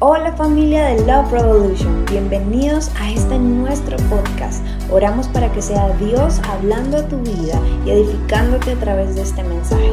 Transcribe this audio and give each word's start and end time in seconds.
Hola 0.00 0.32
familia 0.36 0.84
de 0.86 1.04
Love 1.06 1.32
Revolution, 1.32 2.04
bienvenidos 2.04 2.88
a 3.00 3.10
este 3.10 3.36
nuestro 3.36 3.96
podcast. 4.08 4.64
Oramos 4.92 5.26
para 5.26 5.50
que 5.50 5.60
sea 5.60 5.88
Dios 5.96 6.38
hablando 6.44 6.98
a 6.98 7.08
tu 7.08 7.18
vida 7.18 7.60
y 7.84 7.90
edificándote 7.90 8.70
a 8.70 8.76
través 8.76 9.16
de 9.16 9.22
este 9.22 9.42
mensaje. 9.42 9.90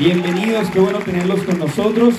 Bienvenidos, 0.00 0.68
qué 0.70 0.80
bueno 0.80 0.98
tenerlos 0.98 1.40
con 1.44 1.60
nosotros. 1.60 2.16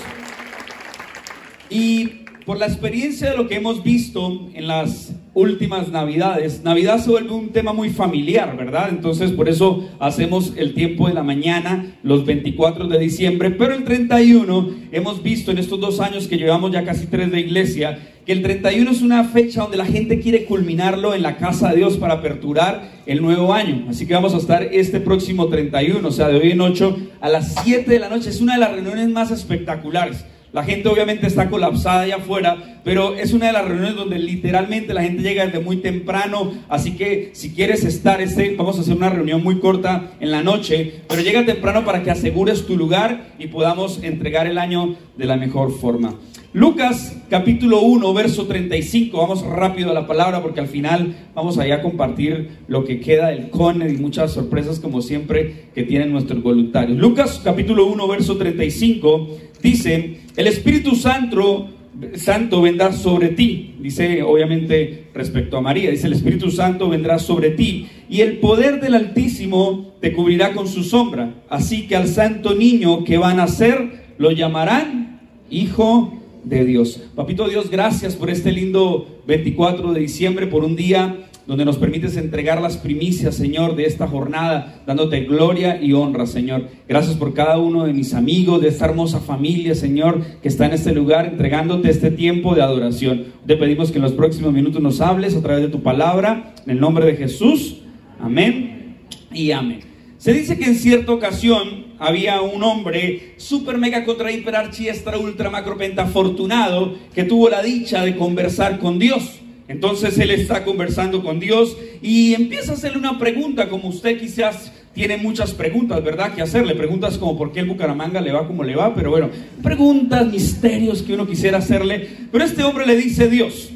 Y 1.69 2.28
por 2.49 2.57
la 2.57 2.65
experiencia 2.65 3.29
de 3.29 3.37
lo 3.37 3.47
que 3.47 3.57
hemos 3.57 3.83
visto 3.83 4.49
en 4.55 4.67
las 4.67 5.13
últimas 5.35 5.89
navidades, 5.89 6.63
Navidad 6.63 6.97
se 6.97 7.11
vuelve 7.11 7.31
un 7.31 7.49
tema 7.49 7.73
muy 7.73 7.91
familiar, 7.91 8.57
¿verdad? 8.57 8.89
Entonces 8.89 9.31
por 9.31 9.47
eso 9.47 9.87
hacemos 9.99 10.53
el 10.57 10.73
tiempo 10.73 11.07
de 11.07 11.13
la 11.13 11.21
mañana, 11.21 11.99
los 12.01 12.25
24 12.25 12.87
de 12.87 12.97
diciembre, 12.97 13.51
pero 13.51 13.75
el 13.75 13.83
31 13.83 14.67
hemos 14.91 15.21
visto 15.21 15.51
en 15.51 15.59
estos 15.59 15.79
dos 15.79 15.99
años 15.99 16.27
que 16.27 16.39
llevamos 16.39 16.71
ya 16.71 16.83
casi 16.83 17.05
tres 17.05 17.31
de 17.31 17.39
iglesia, 17.39 17.99
que 18.25 18.31
el 18.31 18.41
31 18.41 18.89
es 18.89 19.03
una 19.03 19.25
fecha 19.25 19.61
donde 19.61 19.77
la 19.77 19.85
gente 19.85 20.19
quiere 20.19 20.45
culminarlo 20.45 21.13
en 21.13 21.21
la 21.21 21.37
casa 21.37 21.69
de 21.69 21.75
Dios 21.75 21.97
para 21.97 22.15
aperturar 22.15 22.89
el 23.05 23.21
nuevo 23.21 23.53
año. 23.53 23.85
Así 23.87 24.07
que 24.07 24.15
vamos 24.15 24.33
a 24.33 24.37
estar 24.37 24.63
este 24.63 24.99
próximo 24.99 25.49
31, 25.49 26.07
o 26.07 26.11
sea, 26.11 26.29
de 26.29 26.39
hoy 26.39 26.53
en 26.53 26.61
8 26.61 26.97
a 27.21 27.29
las 27.29 27.53
7 27.63 27.91
de 27.91 27.99
la 27.99 28.09
noche. 28.09 28.31
Es 28.31 28.41
una 28.41 28.55
de 28.55 28.61
las 28.61 28.71
reuniones 28.71 29.07
más 29.09 29.29
espectaculares. 29.29 30.25
La 30.51 30.63
gente 30.63 30.89
obviamente 30.89 31.27
está 31.27 31.49
colapsada 31.49 32.01
allá 32.01 32.15
afuera, 32.15 32.79
pero 32.83 33.15
es 33.15 33.33
una 33.33 33.47
de 33.47 33.53
las 33.53 33.65
reuniones 33.65 33.95
donde 33.95 34.17
literalmente 34.17 34.93
la 34.95 35.03
gente 35.03 35.21
llega 35.21 35.45
desde 35.45 35.59
muy 35.59 35.77
temprano. 35.77 36.53
Así 36.69 36.97
que 36.97 37.29
si 37.33 37.51
quieres 37.53 37.83
estar, 37.85 38.19
este, 38.19 38.55
vamos 38.55 38.77
a 38.77 38.81
hacer 38.81 38.95
una 38.95 39.09
reunión 39.09 39.43
muy 39.43 39.59
corta 39.59 40.11
en 40.19 40.31
la 40.31 40.41
noche, 40.41 41.01
pero 41.07 41.21
llega 41.21 41.45
temprano 41.45 41.85
para 41.85 42.01
que 42.01 42.09
asegures 42.09 42.65
tu 42.65 42.77
lugar 42.77 43.27
y 43.37 43.47
podamos 43.47 44.01
entregar 44.03 44.47
el 44.47 44.57
año 44.57 44.95
de 45.17 45.25
la 45.25 45.37
mejor 45.37 45.77
forma. 45.77 46.15
Lucas 46.51 47.15
capítulo 47.29 47.81
1, 47.81 48.11
verso 48.15 48.47
35. 48.47 49.15
Vamos 49.15 49.45
rápido 49.45 49.91
a 49.91 49.93
la 49.93 50.07
palabra 50.07 50.41
porque 50.41 50.59
al 50.59 50.67
final 50.67 51.15
vamos 51.35 51.59
allá 51.59 51.75
a 51.75 51.81
compartir 51.83 52.49
lo 52.67 52.85
que 52.85 52.99
queda 52.99 53.27
del 53.27 53.51
CONE 53.51 53.87
y 53.91 53.97
muchas 53.97 54.33
sorpresas 54.33 54.79
como 54.79 55.03
siempre 55.03 55.65
que 55.75 55.83
tienen 55.83 56.11
nuestros 56.11 56.41
voluntarios. 56.41 56.97
Lucas 56.97 57.39
capítulo 57.43 57.85
1, 57.85 58.07
verso 58.07 58.35
35 58.37 59.27
dice, 59.61 60.21
el 60.35 60.47
Espíritu 60.47 60.95
Santo, 60.95 61.69
Santo 62.15 62.63
vendrá 62.63 62.93
sobre 62.93 63.27
ti, 63.27 63.75
dice 63.79 64.23
obviamente 64.23 65.09
respecto 65.13 65.55
a 65.55 65.61
María, 65.61 65.91
dice 65.91 66.07
el 66.07 66.13
Espíritu 66.13 66.49
Santo 66.49 66.89
vendrá 66.89 67.19
sobre 67.19 67.51
ti 67.51 67.89
y 68.09 68.21
el 68.21 68.39
poder 68.39 68.81
del 68.81 68.95
Altísimo 68.95 69.93
te 70.01 70.13
cubrirá 70.13 70.53
con 70.53 70.67
su 70.67 70.83
sombra. 70.83 71.43
Así 71.47 71.85
que 71.85 71.95
al 71.95 72.07
santo 72.07 72.55
niño 72.55 73.03
que 73.03 73.19
van 73.19 73.33
a 73.33 73.43
nacer 73.43 74.15
lo 74.17 74.31
llamarán 74.31 75.19
Hijo 75.51 76.18
de 76.43 76.65
Dios. 76.65 77.01
Papito 77.15 77.47
Dios, 77.47 77.69
gracias 77.69 78.15
por 78.15 78.29
este 78.29 78.51
lindo 78.51 79.21
24 79.27 79.93
de 79.93 79.99
diciembre, 79.99 80.47
por 80.47 80.63
un 80.63 80.75
día 80.75 81.29
donde 81.49 81.65
nos 81.65 81.77
permites 81.77 82.15
entregar 82.15 82.61
las 82.61 82.77
primicias, 82.77 83.33
Señor, 83.33 83.75
de 83.75 83.85
esta 83.85 84.07
jornada, 84.07 84.83
dándote 84.85 85.21
gloria 85.21 85.81
y 85.81 85.93
honra, 85.93 86.27
Señor. 86.27 86.67
Gracias 86.87 87.17
por 87.17 87.33
cada 87.33 87.57
uno 87.57 87.85
de 87.85 87.93
mis 87.93 88.13
amigos, 88.13 88.61
de 88.61 88.67
esta 88.67 88.85
hermosa 88.85 89.19
familia, 89.19 89.73
Señor, 89.73 90.21
que 90.43 90.47
está 90.47 90.67
en 90.67 90.73
este 90.73 90.93
lugar, 90.93 91.25
entregándote 91.25 91.89
este 91.89 92.11
tiempo 92.11 92.53
de 92.53 92.61
adoración. 92.61 93.25
Te 93.47 93.57
pedimos 93.57 93.89
que 93.89 93.97
en 93.97 94.03
los 94.03 94.13
próximos 94.13 94.53
minutos 94.53 94.79
nos 94.79 95.01
hables 95.01 95.35
a 95.35 95.41
través 95.41 95.63
de 95.63 95.69
tu 95.69 95.81
palabra, 95.81 96.53
en 96.67 96.71
el 96.71 96.79
nombre 96.79 97.07
de 97.07 97.15
Jesús. 97.15 97.77
Amén 98.19 98.97
y 99.33 99.49
amén. 99.49 99.79
Se 100.19 100.33
dice 100.33 100.55
que 100.55 100.65
en 100.65 100.75
cierta 100.75 101.11
ocasión 101.11 101.88
había 101.99 102.41
un 102.41 102.63
hombre 102.63 103.33
super 103.37 103.77
mega 103.77 104.05
contra 104.05 104.31
hiper 104.31 104.55
archi 104.55 104.87
ultra 105.21 105.49
macro 105.49 105.77
afortunado 105.97 106.95
que 107.13 107.25
tuvo 107.25 107.49
la 107.49 107.61
dicha 107.61 108.03
de 108.03 108.15
conversar 108.15 108.79
con 108.79 108.97
Dios. 108.97 109.39
Entonces 109.67 110.17
él 110.17 110.31
está 110.31 110.63
conversando 110.63 111.21
con 111.21 111.39
Dios 111.39 111.77
y 112.01 112.33
empieza 112.33 112.71
a 112.71 112.75
hacerle 112.75 112.97
una 112.97 113.19
pregunta, 113.19 113.69
como 113.69 113.89
usted 113.89 114.19
quizás 114.19 114.71
tiene 114.95 115.17
muchas 115.17 115.51
preguntas, 115.51 116.03
¿verdad? 116.03 116.33
Que 116.33 116.41
hacerle 116.41 116.73
preguntas 116.73 117.19
como 117.19 117.37
por 117.37 117.51
qué 117.51 117.59
el 117.59 117.67
Bucaramanga 117.67 118.19
le 118.19 118.31
va 118.31 118.47
como 118.47 118.63
le 118.63 118.75
va, 118.75 118.95
pero 118.95 119.11
bueno, 119.11 119.29
preguntas, 119.61 120.25
misterios 120.25 121.03
que 121.03 121.13
uno 121.13 121.27
quisiera 121.27 121.59
hacerle. 121.59 122.09
Pero 122.31 122.43
este 122.43 122.63
hombre 122.63 122.87
le 122.87 122.95
dice, 122.95 123.29
Dios, 123.29 123.69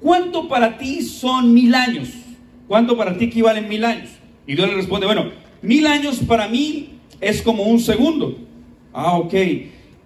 ¿cuánto 0.00 0.48
para 0.48 0.76
ti 0.76 1.00
son 1.00 1.54
mil 1.54 1.74
años? 1.74 2.10
¿Cuánto 2.68 2.96
para 2.96 3.16
ti 3.16 3.24
equivalen 3.24 3.68
mil 3.68 3.84
años? 3.84 4.10
Y 4.46 4.54
Dios 4.54 4.68
le 4.68 4.74
responde, 4.74 5.06
bueno, 5.06 5.30
mil 5.62 5.86
años 5.86 6.20
para 6.26 6.46
mí 6.46 6.93
es 7.24 7.42
como 7.42 7.64
un 7.64 7.80
segundo. 7.80 8.38
Ah, 8.92 9.16
ok. 9.16 9.34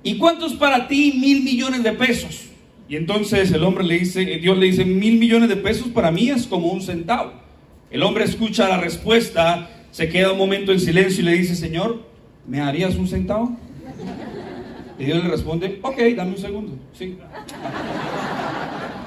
¿Y 0.02 0.16
cuántos 0.16 0.54
para 0.54 0.88
ti 0.88 1.14
mil 1.18 1.42
millones 1.42 1.82
de 1.82 1.92
pesos? 1.92 2.44
Y 2.88 2.96
entonces 2.96 3.52
el 3.52 3.62
hombre 3.64 3.84
le 3.84 3.98
dice, 3.98 4.24
Dios 4.24 4.56
le 4.56 4.66
dice, 4.66 4.84
mil 4.84 5.18
millones 5.18 5.48
de 5.48 5.56
pesos 5.56 5.88
para 5.88 6.10
mí 6.10 6.30
es 6.30 6.46
como 6.46 6.68
un 6.68 6.80
centavo. 6.80 7.32
El 7.90 8.02
hombre 8.02 8.24
escucha 8.24 8.68
la 8.68 8.78
respuesta, 8.78 9.68
se 9.90 10.08
queda 10.08 10.32
un 10.32 10.38
momento 10.38 10.72
en 10.72 10.80
silencio 10.80 11.22
y 11.22 11.26
le 11.26 11.32
dice, 11.32 11.54
Señor, 11.54 12.02
¿me 12.46 12.60
harías 12.60 12.94
un 12.96 13.06
centavo? 13.06 13.56
Y 14.98 15.04
Dios 15.04 15.22
le 15.22 15.30
responde, 15.30 15.78
ok, 15.82 15.96
dame 16.16 16.30
un 16.30 16.38
segundo. 16.38 16.72
Sí. 16.92 17.16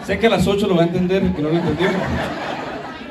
sé 0.05 0.19
que 0.19 0.27
a 0.27 0.29
las 0.29 0.47
8 0.47 0.67
lo 0.67 0.75
va 0.75 0.83
a 0.83 0.85
entender, 0.85 1.23
que 1.33 1.41
no 1.41 1.49
lo 1.49 1.57
entendió. 1.57 1.87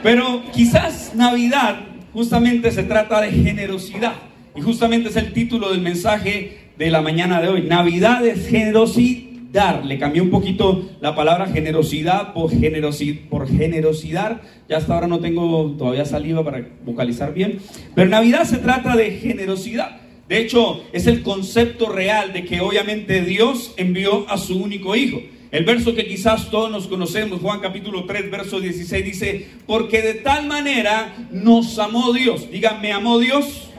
Pero 0.03 0.43
quizás 0.53 1.15
Navidad 1.15 1.81
justamente 2.13 2.71
se 2.71 2.85
trata 2.85 3.21
de 3.21 3.33
generosidad. 3.33 4.30
Y 4.57 4.63
justamente 4.63 5.11
es 5.11 5.17
el 5.17 5.33
título 5.33 5.71
del 5.71 5.81
mensaje 5.81 6.59
de 6.77 6.91
la 6.91 7.03
mañana 7.03 7.41
de 7.41 7.49
hoy. 7.49 7.63
Navidad 7.63 8.27
es 8.27 8.49
generosidad. 8.49 9.85
Le 9.85 9.99
cambié 9.99 10.23
un 10.23 10.31
poquito 10.31 10.89
la 11.01 11.15
palabra 11.15 11.47
generosidad 11.47 12.33
por, 12.33 12.51
generosidad 12.51 13.21
por 13.29 13.49
generosidad. 13.49 14.41
Ya 14.69 14.79
hasta 14.79 14.95
ahora 14.95 15.07
no 15.07 15.21
tengo 15.21 15.75
todavía 15.79 16.05
saliva 16.05 16.45
para 16.45 16.67
vocalizar 16.85 17.33
bien. 17.33 17.59
Pero 17.95 18.11
Navidad 18.11 18.45
se 18.45 18.59
trata 18.59 18.97
de 18.97 19.13
generosidad. 19.13 20.01
De 20.29 20.39
hecho, 20.39 20.83
es 20.93 21.07
el 21.07 21.23
concepto 21.23 21.89
real 21.89 22.33
de 22.33 22.45
que 22.45 22.61
obviamente 22.61 23.23
Dios 23.23 23.75
envió 23.77 24.29
a 24.29 24.39
su 24.39 24.61
único 24.61 24.97
hijo. 24.97 25.21
El 25.51 25.65
verso 25.65 25.97
que 25.97 26.07
quizás 26.07 26.51
todos 26.51 26.71
nos 26.71 26.87
conocemos, 26.87 27.41
Juan 27.41 27.59
capítulo 27.59 28.05
3, 28.05 28.31
verso 28.31 28.61
16, 28.61 29.05
dice, 29.05 29.49
porque 29.67 30.01
de 30.01 30.15
tal 30.15 30.47
manera 30.47 31.29
nos 31.33 31.77
amó 31.81 32.13
Dios. 32.13 32.49
Díganme, 32.53 32.83
me 32.83 32.93
amó 32.93 33.19
Dios 33.19 33.70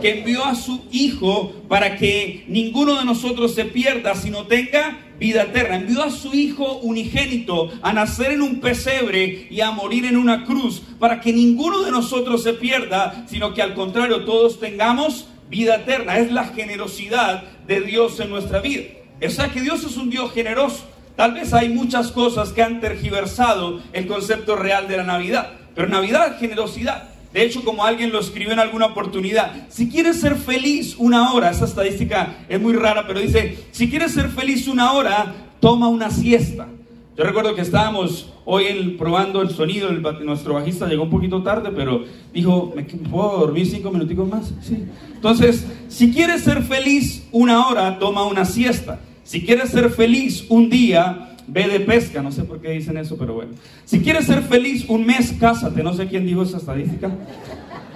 que 0.00 0.18
envió 0.18 0.44
a 0.44 0.54
su 0.54 0.84
Hijo 0.90 1.52
para 1.68 1.96
que 1.96 2.44
ninguno 2.48 2.98
de 2.98 3.04
nosotros 3.04 3.54
se 3.54 3.64
pierda, 3.64 4.14
sino 4.14 4.46
tenga 4.46 4.98
vida 5.18 5.44
eterna. 5.44 5.76
Envió 5.76 6.02
a 6.02 6.10
su 6.10 6.34
Hijo 6.34 6.78
unigénito 6.78 7.70
a 7.82 7.92
nacer 7.92 8.32
en 8.32 8.42
un 8.42 8.60
pesebre 8.60 9.46
y 9.50 9.60
a 9.60 9.70
morir 9.70 10.04
en 10.04 10.16
una 10.16 10.44
cruz, 10.44 10.82
para 10.98 11.20
que 11.20 11.32
ninguno 11.32 11.82
de 11.82 11.90
nosotros 11.90 12.42
se 12.42 12.52
pierda, 12.52 13.24
sino 13.28 13.54
que 13.54 13.62
al 13.62 13.74
contrario 13.74 14.24
todos 14.24 14.60
tengamos 14.60 15.28
vida 15.48 15.76
eterna. 15.76 16.18
Es 16.18 16.30
la 16.30 16.44
generosidad 16.44 17.44
de 17.66 17.80
Dios 17.80 18.20
en 18.20 18.30
nuestra 18.30 18.60
vida. 18.60 18.84
O 19.24 19.30
sea 19.30 19.50
que 19.50 19.62
Dios 19.62 19.84
es 19.84 19.96
un 19.96 20.10
Dios 20.10 20.32
generoso. 20.32 20.84
Tal 21.16 21.32
vez 21.32 21.54
hay 21.54 21.68
muchas 21.68 22.10
cosas 22.10 22.50
que 22.50 22.62
han 22.62 22.80
tergiversado 22.80 23.80
el 23.92 24.06
concepto 24.06 24.56
real 24.56 24.88
de 24.88 24.96
la 24.96 25.04
Navidad, 25.04 25.52
pero 25.74 25.88
Navidad 25.88 26.34
es 26.34 26.40
generosidad. 26.40 27.13
De 27.34 27.42
hecho, 27.42 27.64
como 27.64 27.84
alguien 27.84 28.12
lo 28.12 28.20
escribió 28.20 28.52
en 28.52 28.60
alguna 28.60 28.86
oportunidad, 28.86 29.66
si 29.68 29.88
quieres 29.88 30.20
ser 30.20 30.36
feliz 30.36 30.94
una 30.96 31.32
hora, 31.32 31.50
esa 31.50 31.64
estadística 31.64 32.36
es 32.48 32.60
muy 32.60 32.74
rara, 32.74 33.08
pero 33.08 33.18
dice, 33.18 33.58
si 33.72 33.90
quieres 33.90 34.12
ser 34.12 34.28
feliz 34.28 34.68
una 34.68 34.92
hora, 34.92 35.34
toma 35.58 35.88
una 35.88 36.10
siesta. 36.10 36.68
Yo 37.16 37.24
recuerdo 37.24 37.56
que 37.56 37.62
estábamos 37.62 38.30
hoy 38.44 38.94
probando 38.96 39.42
el 39.42 39.50
sonido, 39.50 39.90
nuestro 39.90 40.54
bajista 40.54 40.86
llegó 40.86 41.02
un 41.02 41.10
poquito 41.10 41.42
tarde, 41.42 41.70
pero 41.74 42.04
dijo, 42.32 42.72
¿me 42.76 42.84
puedo 42.84 43.38
dormir 43.38 43.66
cinco 43.66 43.90
minuticos 43.90 44.28
más? 44.28 44.54
Sí. 44.62 44.84
Entonces, 45.12 45.66
si 45.88 46.12
quieres 46.12 46.42
ser 46.42 46.62
feliz 46.62 47.26
una 47.32 47.66
hora, 47.66 47.98
toma 47.98 48.24
una 48.26 48.44
siesta. 48.44 49.00
Si 49.24 49.44
quieres 49.44 49.70
ser 49.70 49.90
feliz 49.90 50.44
un 50.48 50.70
día, 50.70 51.33
ve 51.46 51.68
de 51.68 51.80
pesca, 51.80 52.22
no 52.22 52.32
sé 52.32 52.44
por 52.44 52.60
qué 52.60 52.70
dicen 52.70 52.96
eso, 52.96 53.16
pero 53.16 53.34
bueno. 53.34 53.52
Si 53.84 54.00
quieres 54.00 54.26
ser 54.26 54.42
feliz 54.42 54.84
un 54.88 55.06
mes, 55.06 55.34
cásate, 55.38 55.82
no 55.82 55.92
sé 55.94 56.06
quién 56.06 56.26
dijo 56.26 56.42
esa 56.42 56.58
estadística. 56.58 57.10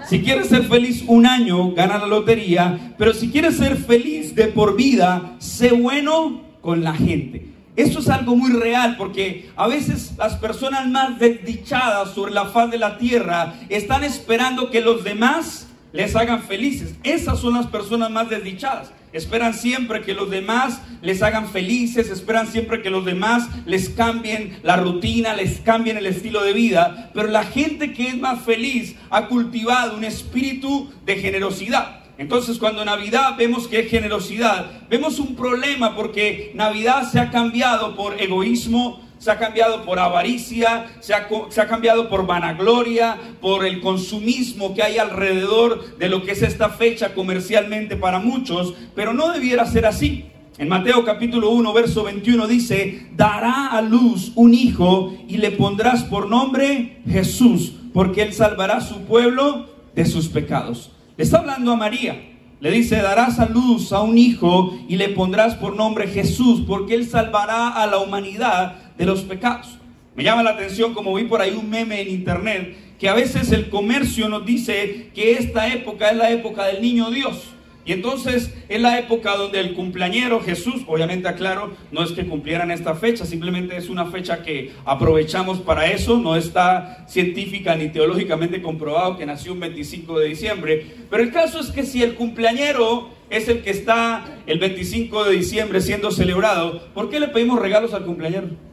Si 0.09 0.23
quieres 0.23 0.49
ser 0.49 0.65
feliz 0.65 1.05
un 1.06 1.27
año, 1.27 1.73
gana 1.73 1.99
la 1.99 2.06
lotería, 2.06 2.95
pero 2.97 3.12
si 3.12 3.31
quieres 3.31 3.56
ser 3.56 3.77
feliz 3.77 4.35
de 4.35 4.47
por 4.47 4.77
vida, 4.77 5.35
sé 5.39 5.73
bueno 5.73 6.43
con 6.62 6.83
la 6.83 6.95
gente. 6.95 7.49
Esto 7.77 8.00
es 8.00 8.09
algo 8.09 8.35
muy 8.35 8.50
real 8.50 8.97
porque 8.97 9.50
a 9.55 9.69
veces 9.69 10.15
las 10.19 10.35
personas 10.35 10.89
más 10.89 11.19
desdichadas 11.19 12.12
sobre 12.12 12.33
la 12.33 12.47
faz 12.47 12.71
de 12.71 12.79
la 12.79 12.99
tierra 12.99 13.55
están 13.69 14.03
esperando 14.03 14.71
que 14.71 14.81
los 14.81 15.05
demás 15.05 15.69
les 15.93 16.17
hagan 16.17 16.43
felices. 16.43 16.97
Esas 17.05 17.39
son 17.39 17.55
las 17.55 17.67
personas 17.67 18.11
más 18.11 18.29
desdichadas. 18.29 18.91
Esperan 19.13 19.55
siempre 19.55 20.03
que 20.03 20.15
los 20.15 20.31
demás 20.31 20.83
les 21.01 21.23
hagan 21.23 21.49
felices, 21.49 22.11
esperan 22.11 22.47
siempre 22.47 22.83
que 22.83 22.91
los 22.91 23.05
demás 23.05 23.49
les 23.65 23.89
cambien 23.89 24.59
la 24.63 24.77
rutina, 24.77 25.35
les 25.35 25.61
cambien 25.61 25.97
el 25.97 26.07
estilo 26.07 26.43
de 26.43 26.53
vida. 26.53 27.11
Pero 27.15 27.29
la 27.29 27.45
gente 27.45 27.93
que 27.93 28.09
es 28.09 28.19
más 28.19 28.43
feliz 28.43 28.97
ha 29.11 29.27
cultivado 29.27 29.97
un 29.97 30.05
espíritu 30.05 30.91
de 31.07 31.17
generosidad. 31.17 31.99
Entonces 32.19 32.59
cuando 32.59 32.85
Navidad 32.85 33.37
vemos 33.39 33.69
que 33.69 33.81
es 33.81 33.91
generosidad, 33.91 34.89
vemos 34.91 35.21
un 35.21 35.37
problema 35.37 35.95
porque 35.95 36.51
Navidad 36.55 37.09
se 37.09 37.21
ha 37.21 37.31
cambiado 37.31 37.95
por 37.95 38.21
egoísmo, 38.21 39.08
se 39.19 39.31
ha 39.31 39.38
cambiado 39.38 39.85
por 39.85 39.99
avaricia, 39.99 40.87
se 41.00 41.12
ha, 41.15 41.69
cambiado 41.69 42.09
por 42.09 42.26
vanagloria, 42.26 43.19
por 43.41 43.67
el 43.67 43.81
consumismo 43.81 44.75
que 44.75 44.82
hay 44.82 44.99
alrededor 44.99 45.99
de 45.99 46.09
lo 46.09 46.25
que 46.25 46.32
es 46.32 46.43
esta 46.43 46.70
fecha 46.70 47.15
comercialmente 47.15 47.97
para 47.97 48.20
muchos, 48.20 48.75
pero 48.94 49.12
no 49.12 49.32
debiera 49.32 49.67
ser 49.67 49.87
así. 49.87 50.26
En 50.56 50.69
Mateo 50.69 51.05
capítulo 51.05 51.50
1, 51.50 51.73
verso 51.73 52.05
21 52.05 52.49
dice, 52.49 53.06
dará 53.17 53.69
a 53.69 53.81
luz 53.81 54.32
un 54.35 54.55
hijo 54.55 55.17
y 55.29 55.37
le 55.37 55.53
pondrás 55.53 56.03
por 56.05 56.29
nombre 56.29 57.00
Jesús, 57.09 57.75
porque 57.93 58.23
él 58.23 58.32
salvará 58.32 58.79
a 58.79 58.81
su 58.81 59.03
pueblo 59.03 59.69
de 59.94 60.05
sus 60.05 60.29
pecados. 60.29 60.91
Le 61.17 61.25
está 61.25 61.38
hablando 61.38 61.73
a 61.73 61.76
María. 61.76 62.25
Le 62.61 62.73
dice, 62.73 62.97
darás 62.97 63.38
a 63.38 63.49
luz 63.49 63.93
a 63.93 64.00
un 64.00 64.19
hijo 64.19 64.76
y 64.88 64.97
le 64.97 65.11
pondrás 65.11 65.55
por 65.55 65.76
nombre 65.76 66.09
Jesús, 66.09 66.64
porque 66.67 66.94
él 66.94 67.09
salvará 67.09 67.69
a 67.69 67.87
la 67.87 67.99
humanidad 67.99 68.88
de 68.99 69.06
los 69.06 69.23
pecados. 69.23 69.79
Me 70.15 70.25
llama 70.25 70.43
la 70.43 70.50
atención, 70.50 70.95
como 70.95 71.15
vi 71.15 71.25
por 71.25 71.41
ahí 71.41 71.53
un 71.53 71.71
meme 71.71 72.00
en 72.03 72.09
internet, 72.09 72.77
que 72.99 73.09
a 73.09 73.15
veces 73.15 73.53
el 73.53 73.71
comercio 73.71 74.29
nos 74.29 74.45
dice 74.45 75.11
que 75.15 75.33
esta 75.33 75.73
época 75.73 76.11
es 76.11 76.17
la 76.17 76.31
época 76.31 76.67
del 76.67 76.83
niño 76.83 77.11
Dios. 77.11 77.55
Y 77.89 77.93
entonces 77.93 78.53
es 78.69 78.83
la 78.83 78.99
época 78.99 79.35
donde 79.37 79.61
el 79.61 79.73
cumpleañero 79.73 80.41
Jesús, 80.41 80.83
obviamente 80.87 81.27
aclaro, 81.27 81.73
no 81.91 82.03
es 82.03 82.12
que 82.12 82.27
cumplieran 82.27 82.71
esta 82.71 82.95
fecha, 82.95 83.25
simplemente 83.25 83.79
es 83.79 83.89
una 83.89 84.05
fecha 84.05 84.43
que 84.43 84.73
aprovechamos 84.85 85.61
para 85.61 85.87
eso, 85.87 86.19
no 86.19 86.37
está 86.37 87.06
científica 87.09 87.77
ni 87.77 87.89
teológicamente 87.89 88.61
comprobado 88.61 89.17
que 89.17 89.25
nació 89.25 89.55
un 89.55 89.61
25 89.61 90.19
de 90.19 90.29
diciembre, 90.29 90.87
pero 91.09 91.23
el 91.23 91.33
caso 91.33 91.61
es 91.61 91.69
que 91.69 91.85
si 91.85 92.03
el 92.03 92.15
cumpleañero 92.15 93.09
es 93.31 93.49
el 93.49 93.62
que 93.62 93.71
está 93.71 94.37
el 94.47 94.59
25 94.59 95.25
de 95.25 95.37
diciembre 95.37 95.81
siendo 95.81 96.11
celebrado, 96.11 96.89
¿por 96.93 97.09
qué 97.09 97.21
le 97.21 97.29
pedimos 97.29 97.59
regalos 97.59 97.95
al 97.95 98.05
cumpleañero? 98.05 98.68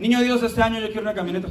Niño 0.00 0.22
Dios, 0.22 0.42
este 0.42 0.62
año 0.62 0.80
yo 0.80 0.86
quiero 0.86 1.02
una 1.02 1.14
camioneta. 1.14 1.48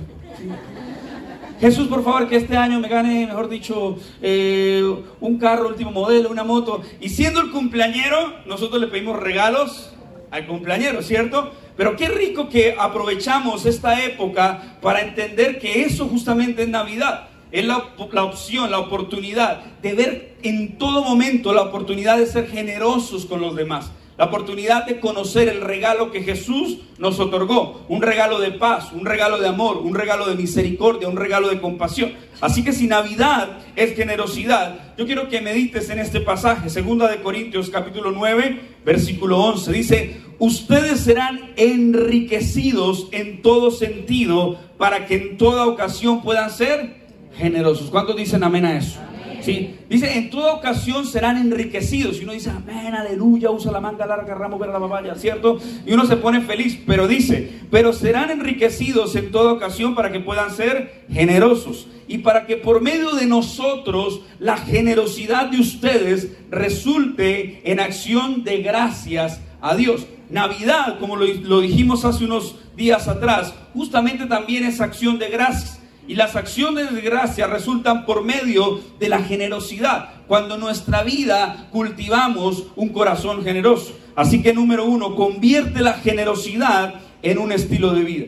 Jesús, 1.60 1.88
por 1.88 2.04
favor, 2.04 2.28
que 2.28 2.36
este 2.36 2.58
año 2.58 2.80
me 2.80 2.90
gane, 2.90 3.28
mejor 3.28 3.48
dicho, 3.48 3.98
eh, 4.22 4.84
un 5.22 5.38
carro 5.38 5.70
último 5.70 5.92
modelo, 5.92 6.30
una 6.30 6.44
moto. 6.44 6.82
Y 7.00 7.10
siendo 7.10 7.40
el 7.40 7.52
cumpleañero, 7.52 8.34
nosotros 8.46 8.82
le 8.82 8.88
pedimos 8.88 9.18
regalos 9.18 9.94
al 10.32 10.48
cumpleañero, 10.48 11.02
¿cierto? 11.02 11.54
Pero 11.78 11.96
qué 11.96 12.10
rico 12.10 12.50
que 12.50 12.76
aprovechamos 12.78 13.66
esta 13.66 14.04
época 14.04 14.78
para 14.82 15.02
entender 15.02 15.60
que 15.60 15.84
eso 15.84 16.08
justamente 16.08 16.64
es 16.64 16.70
Navidad. 16.70 17.30
Es 17.52 17.66
la, 17.66 17.86
la, 18.12 18.24
opción, 18.26 18.70
la 18.70 18.80
oportunidad 18.80 19.62
de 19.82 19.94
ver 19.94 20.36
en 20.44 20.78
todo 20.78 21.04
momento 21.04 21.54
la 21.54 21.62
oportunidad 21.62 22.18
de 22.18 22.26
ser 22.26 22.48
generosos 22.48 23.26
con 23.26 23.40
los 23.40 23.56
demás 23.56 23.92
la 24.18 24.26
oportunidad 24.26 24.86
de 24.86 25.00
conocer 25.00 25.50
el 25.50 25.62
regalo 25.62 26.12
que 26.12 26.24
Jesús 26.24 26.78
nos 26.98 27.20
otorgó, 27.20 27.86
un 27.90 28.02
regalo 28.02 28.40
de 28.40 28.52
paz, 28.52 28.94
un 28.94 29.06
regalo 29.06 29.40
de 29.40 29.48
amor, 29.48 29.78
un 29.78 29.94
regalo 29.94 30.28
de 30.28 30.36
misericordia, 30.36 31.10
un 31.10 31.18
regalo 31.18 31.50
de 31.50 31.60
compasión. 31.60 32.14
Así 32.40 32.64
que 32.64 32.72
si 32.72 32.88
Navidad 32.88 33.60
es 33.76 33.96
generosidad, 33.96 34.96
yo 34.98 35.06
quiero 35.06 35.28
que 35.28 35.42
medites 35.42 35.90
en 35.90 36.00
este 36.00 36.22
pasaje, 36.22 36.70
segunda 36.70 37.10
de 37.10 37.22
Corintios 37.22 37.70
capítulo 37.70 38.12
9, 38.12 38.62
versículo 38.86 39.40
11, 39.40 39.72
dice, 39.74 40.22
"Ustedes 40.40 41.02
serán 41.02 41.54
enriquecidos 41.58 43.10
en 43.12 43.42
todo 43.42 43.72
sentido 43.72 44.58
para 44.78 45.06
que 45.06 45.16
en 45.16 45.38
toda 45.38 45.66
ocasión 45.66 46.22
puedan 46.22 46.50
ser 46.52 47.06
generosos." 47.38 47.90
¿Cuántos 47.90 48.16
dicen 48.16 48.44
amén 48.44 48.66
a 48.66 48.78
eso? 48.78 49.00
Dice, 49.46 50.18
en 50.18 50.30
toda 50.30 50.54
ocasión 50.54 51.06
serán 51.06 51.38
enriquecidos. 51.38 52.20
Y 52.20 52.24
uno 52.24 52.34
dice, 52.34 52.50
amén, 52.50 52.94
aleluya, 52.94 53.52
usa 53.52 53.72
la 53.72 53.80
manga 53.80 54.06
larga, 54.06 54.34
ramo 54.34 54.58
ver 54.58 54.70
la 54.70 54.80
papaya, 54.80 55.16
¿cierto? 55.16 55.60
Y 55.86 55.94
uno 55.94 56.06
se 56.06 56.18
pone 56.18 56.42
feliz, 56.42 56.80
pero 56.86 57.08
dice, 57.08 57.50
pero 57.70 57.94
serán 57.94 58.32
enriquecidos 58.32 59.16
en 59.16 59.32
toda 59.32 59.54
ocasión 59.54 59.96
para 59.96 60.12
que 60.12 60.20
puedan 60.20 60.52
ser 60.52 61.06
generosos 61.12 61.88
y 62.08 62.20
para 62.20 62.46
que 62.46 62.58
por 62.58 62.82
medio 62.82 63.16
de 63.16 63.26
nosotros 63.26 64.22
la 64.40 64.58
generosidad 64.58 65.48
de 65.48 65.60
ustedes 65.60 66.32
resulte 66.52 67.62
en 67.70 67.80
acción 67.80 68.44
de 68.44 68.62
gracias 68.62 69.42
a 69.62 69.76
Dios. 69.76 70.06
Navidad, 70.30 71.00
como 71.00 71.16
lo 71.16 71.62
dijimos 71.62 72.04
hace 72.06 72.26
unos 72.26 72.56
días 72.76 73.08
atrás, 73.08 73.54
justamente 73.74 74.26
también 74.26 74.66
es 74.66 74.82
acción 74.82 75.20
de 75.20 75.30
gracias. 75.30 75.80
Y 76.08 76.16
las 76.16 76.36
acciones 76.36 76.94
de 76.94 77.02
gracia 77.02 77.48
resultan 77.48 78.06
por 78.06 78.24
medio 78.24 78.80
de 79.00 79.10
la 79.10 79.24
generosidad, 79.24 80.10
cuando 80.28 80.56
en 80.56 80.62
nuestra 80.62 81.04
vida 81.04 81.68
cultivamos 81.72 82.66
un 82.76 82.90
corazón 82.90 83.44
generoso. 83.44 83.98
Así 84.16 84.42
que 84.42 84.54
número 84.54 84.86
uno, 84.86 85.16
convierte 85.16 85.82
la 85.82 85.94
generosidad 85.94 86.96
en 87.22 87.40
un 87.40 87.52
estilo 87.52 87.94
de 87.94 88.04
vida. 88.04 88.26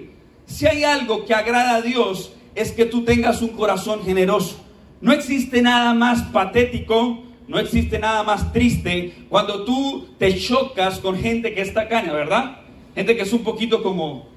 Si 0.48 0.66
hay 0.66 0.84
algo 0.84 1.26
que 1.26 1.34
agrada 1.34 1.76
a 1.76 1.82
Dios, 1.82 2.34
es 2.56 2.72
que 2.72 2.86
tú 2.86 3.04
tengas 3.04 3.42
un 3.42 3.50
corazón 3.50 4.04
generoso. 4.04 4.58
No 5.02 5.14
existe 5.14 5.62
nada 5.62 5.94
más 5.94 6.24
patético, 6.24 7.24
no 7.48 7.60
existe 7.60 8.00
nada 8.00 8.24
más 8.24 8.52
triste 8.52 9.14
cuando 9.30 9.64
tú 9.64 10.08
te 10.18 10.36
chocas 10.38 11.00
con 11.00 11.18
gente 11.18 11.54
que 11.54 11.62
está 11.62 11.88
caña, 11.88 12.12
¿verdad? 12.12 12.62
Gente 12.96 13.16
que 13.16 13.22
es 13.22 13.32
un 13.32 13.44
poquito 13.44 13.84
como, 13.84 14.28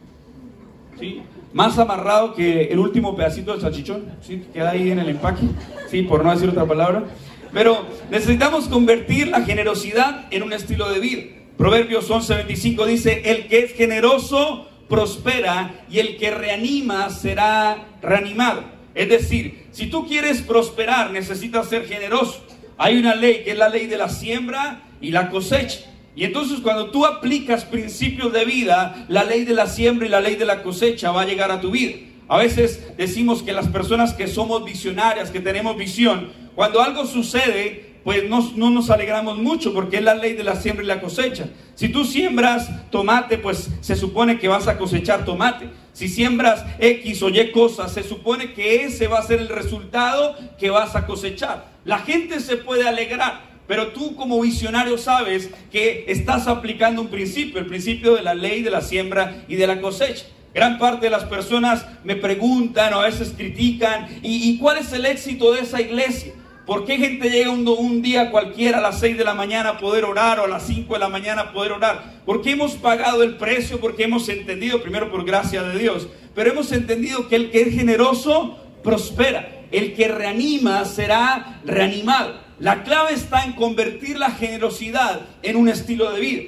¿sí? 0.99 1.23
Más 1.53 1.79
amarrado 1.79 2.35
que 2.35 2.65
el 2.65 2.79
último 2.79 3.17
pedacito 3.17 3.53
del 3.53 3.61
salchichón, 3.61 4.05
¿sí? 4.21 4.45
queda 4.53 4.71
ahí 4.71 4.91
en 4.91 4.99
el 4.99 5.09
empaque, 5.09 5.47
¿sí? 5.91 6.03
por 6.03 6.25
no 6.25 6.31
decir 6.31 6.49
otra 6.49 6.67
palabra. 6.67 7.05
Pero 7.53 7.85
necesitamos 8.11 8.69
convertir 8.69 9.29
la 9.29 9.43
generosidad 9.43 10.27
en 10.31 10.43
un 10.43 10.53
estilo 10.53 10.89
de 10.89 11.01
vida. 11.01 11.23
Proverbios 11.57 12.09
11:25 12.09 12.87
dice, 12.87 13.23
el 13.25 13.49
que 13.49 13.65
es 13.65 13.75
generoso 13.75 14.69
prospera 14.89 15.85
y 15.91 15.99
el 15.99 16.17
que 16.17 16.31
reanima 16.31 17.11
será 17.11 17.89
reanimado. 18.03 18.65
Es 18.95 19.09
decir, 19.09 19.67
si 19.71 19.87
tú 19.87 20.07
quieres 20.07 20.43
prosperar 20.43 21.11
necesitas 21.11 21.69
ser 21.69 21.87
generoso. 21.87 22.45
Hay 22.77 22.99
una 22.99 23.15
ley 23.15 23.43
que 23.45 23.51
es 23.51 23.59
la 23.59 23.69
ley 23.69 23.87
de 23.87 23.99
la 23.99 24.09
siembra 24.09 24.83
y 25.01 25.11
la 25.11 25.29
cosecha. 25.29 25.81
Y 26.17 26.25
entonces 26.25 26.61
cuando 26.61 26.91
tú 26.91 27.07
aplicas 27.07 27.65
principios 27.65 28.33
de 28.33 28.45
vida, 28.45 29.07
la 29.09 29.25
ley 29.25 29.45
de 29.45 29.55
la 29.55 29.67
siembra 29.67 30.07
y 30.07 30.11
la 30.11 30.21
ley 30.21 30.37
de 30.37 30.45
la 30.45 30.63
cosecha 30.63 31.13
va 31.13 31.23
a 31.23 31.27
llegar 31.27 31.51
a 31.51 31.61
tu 31.61 31.71
vida. 31.71 31.97
A 32.29 32.39
veces 32.39 32.97
decimos 32.97 33.43
que 33.43 33.53
las 33.53 33.69
personas 33.69 34.15
que 34.15 34.29
somos 34.29 34.65
visionarias, 34.65 35.31
que 35.31 35.41
tenemos 35.41 35.77
visión, 35.77 36.31
cuando 36.55 36.81
algo 36.81 37.07
sucede, 37.07 37.91
pues 38.05 38.29
no, 38.29 38.53
no, 38.57 38.71
nos 38.71 38.91
alegramos 38.91 39.39
mucho 39.39 39.75
porque 39.75 39.97
es 39.97 40.05
la 40.05 40.15
ley 40.15 40.35
de 40.35 40.45
la 40.45 40.57
siembra 40.57 40.85
y 40.85 40.87
la 40.87 41.01
cosecha. 41.01 41.49
Si 41.75 41.89
tú 41.89 42.05
siembras 42.05 42.91
tomate, 42.91 43.39
pues 43.39 43.71
se 43.81 43.97
supone 43.97 44.39
que 44.39 44.49
vas 44.49 44.69
a 44.69 44.79
cosechar 44.79 45.25
tomate. 45.25 45.69
Si 45.93 46.09
siembras 46.09 46.65
X 46.79 47.23
o 47.23 47.29
Y 47.29 47.51
cosas, 47.51 47.93
se 47.93 48.03
supone 48.03 48.53
que 48.53 48.85
ese 48.85 49.07
va 49.07 49.19
a 49.19 49.23
ser 49.23 49.41
el 49.41 49.49
resultado 49.49 50.37
que 50.59 50.71
vas 50.71 50.97
a 50.97 51.07
cosechar. 51.07 51.67
La 51.85 51.99
gente 51.99 52.41
se 52.41 52.57
puede 52.57 52.89
alegrar, 52.89 53.50
pero 53.71 53.93
tú 53.93 54.17
como 54.17 54.41
visionario 54.41 54.99
sabes 54.99 55.49
que 55.71 56.05
estás 56.09 56.49
aplicando 56.49 57.01
un 57.01 57.07
principio, 57.07 57.61
el 57.61 57.67
principio 57.67 58.17
de 58.17 58.23
la 58.23 58.35
ley 58.35 58.63
de 58.63 58.71
la 58.71 58.81
siembra 58.81 59.45
y 59.47 59.55
de 59.55 59.69
la 59.69 59.81
cosecha. 59.81 60.25
Gran 60.53 60.77
parte 60.77 61.07
de 61.07 61.11
las 61.11 61.23
personas 61.23 61.87
me 62.03 62.17
preguntan 62.17 62.93
o 62.95 62.99
a 62.99 63.05
veces 63.05 63.33
critican, 63.37 64.09
¿y, 64.25 64.59
cuál 64.59 64.79
es 64.79 64.93
el 64.93 65.07
éxito 65.07 65.53
de 65.53 65.61
esa 65.61 65.81
iglesia? 65.81 66.33
¿Por 66.67 66.85
qué 66.85 66.97
gente 66.97 67.31
llega 67.31 67.53
un, 67.53 68.03
día 68.03 68.33
cualquiera 68.33 68.79
a 68.79 68.81
las 68.81 68.99
6 68.99 69.17
de 69.17 69.23
la 69.23 69.35
mañana 69.35 69.69
a 69.69 69.79
poder 69.79 70.05
orar 70.05 70.41
o 70.41 70.47
a 70.47 70.49
las 70.49 70.67
5 70.67 70.93
de 70.93 70.99
la 70.99 71.09
mañana 71.09 71.43
a 71.43 71.53
poder 71.53 71.71
orar? 71.71 72.23
Porque 72.27 72.51
hemos 72.51 72.73
pagado 72.73 73.23
el 73.23 73.37
precio, 73.37 73.79
porque 73.79 74.03
hemos 74.03 74.29
entendido, 74.29 74.83
primero 74.83 75.13
por 75.13 75.25
gracia 75.25 75.63
de 75.63 75.79
Dios, 75.79 76.09
pero 76.35 76.51
hemos 76.51 76.73
entendido 76.73 77.29
que 77.29 77.37
el 77.37 77.53
que 77.53 77.63
es 77.63 77.73
generoso 77.73 78.59
prospera, 78.83 79.61
el 79.71 79.95
que 79.95 80.09
reanima 80.09 80.85
será 80.87 81.61
reanimado. 81.65 82.40
La 82.61 82.83
clave 82.83 83.15
está 83.15 83.45
en 83.45 83.55
convertir 83.55 84.19
la 84.19 84.33
generosidad 84.33 85.23
en 85.43 85.57
un 85.57 85.71
estilo 85.71 86.13
de 86.13 86.21
vida. 86.21 86.43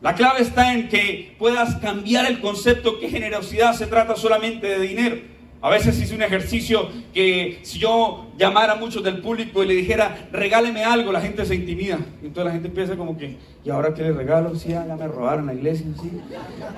La 0.00 0.14
clave 0.14 0.42
está 0.42 0.72
en 0.74 0.88
que 0.88 1.34
puedas 1.40 1.74
cambiar 1.76 2.26
el 2.26 2.40
concepto 2.40 3.00
que 3.00 3.10
generosidad 3.10 3.74
se 3.74 3.88
trata 3.88 4.14
solamente 4.14 4.68
de 4.68 4.78
dinero. 4.78 5.16
A 5.62 5.68
veces 5.68 6.00
hice 6.00 6.14
un 6.14 6.22
ejercicio 6.22 6.88
que 7.12 7.58
si 7.62 7.78
yo 7.78 8.28
llamara 8.38 8.72
a 8.72 8.76
muchos 8.76 9.04
del 9.04 9.18
público 9.18 9.62
y 9.62 9.66
le 9.66 9.74
dijera, 9.74 10.30
regáleme 10.32 10.84
algo, 10.84 11.12
la 11.12 11.20
gente 11.20 11.44
se 11.44 11.54
intimida. 11.54 11.98
Y 12.22 12.28
entonces 12.28 12.46
la 12.46 12.52
gente 12.52 12.68
empieza 12.68 12.96
como 12.96 13.18
que, 13.18 13.36
¿y 13.62 13.68
ahora 13.68 13.92
qué 13.92 14.04
le 14.04 14.12
regalo? 14.12 14.54
Sí, 14.54 14.70
ya 14.70 14.84
me 14.84 15.06
robaron 15.06 15.44
la 15.44 15.52
iglesia, 15.52 15.84
sí. 16.00 16.10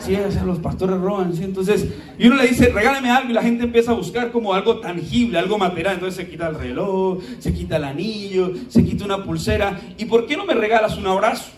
Sí, 0.01 0.19
los 0.45 0.59
pastores 0.59 0.99
roban, 0.99 1.33
sí. 1.33 1.45
Entonces, 1.45 1.87
y 2.19 2.27
uno 2.27 2.35
le 2.35 2.49
dice, 2.49 2.71
regáleme 2.71 3.09
algo 3.09 3.31
y 3.31 3.35
la 3.35 3.43
gente 3.43 3.63
empieza 3.63 3.93
a 3.93 3.95
buscar 3.95 4.33
como 4.33 4.53
algo 4.53 4.81
tangible, 4.81 5.39
algo 5.39 5.59
material. 5.59 5.95
Entonces 5.95 6.17
se 6.17 6.29
quita 6.29 6.49
el 6.49 6.57
reloj, 6.57 7.23
se 7.39 7.55
quita 7.55 7.77
el 7.77 7.85
anillo, 7.85 8.53
se 8.67 8.85
quita 8.85 9.05
una 9.05 9.23
pulsera. 9.23 9.81
¿Y 9.97 10.07
por 10.07 10.27
qué 10.27 10.37
no 10.37 10.45
me 10.45 10.55
regalas 10.55 10.97
un 10.97 11.07
abrazo? 11.07 11.53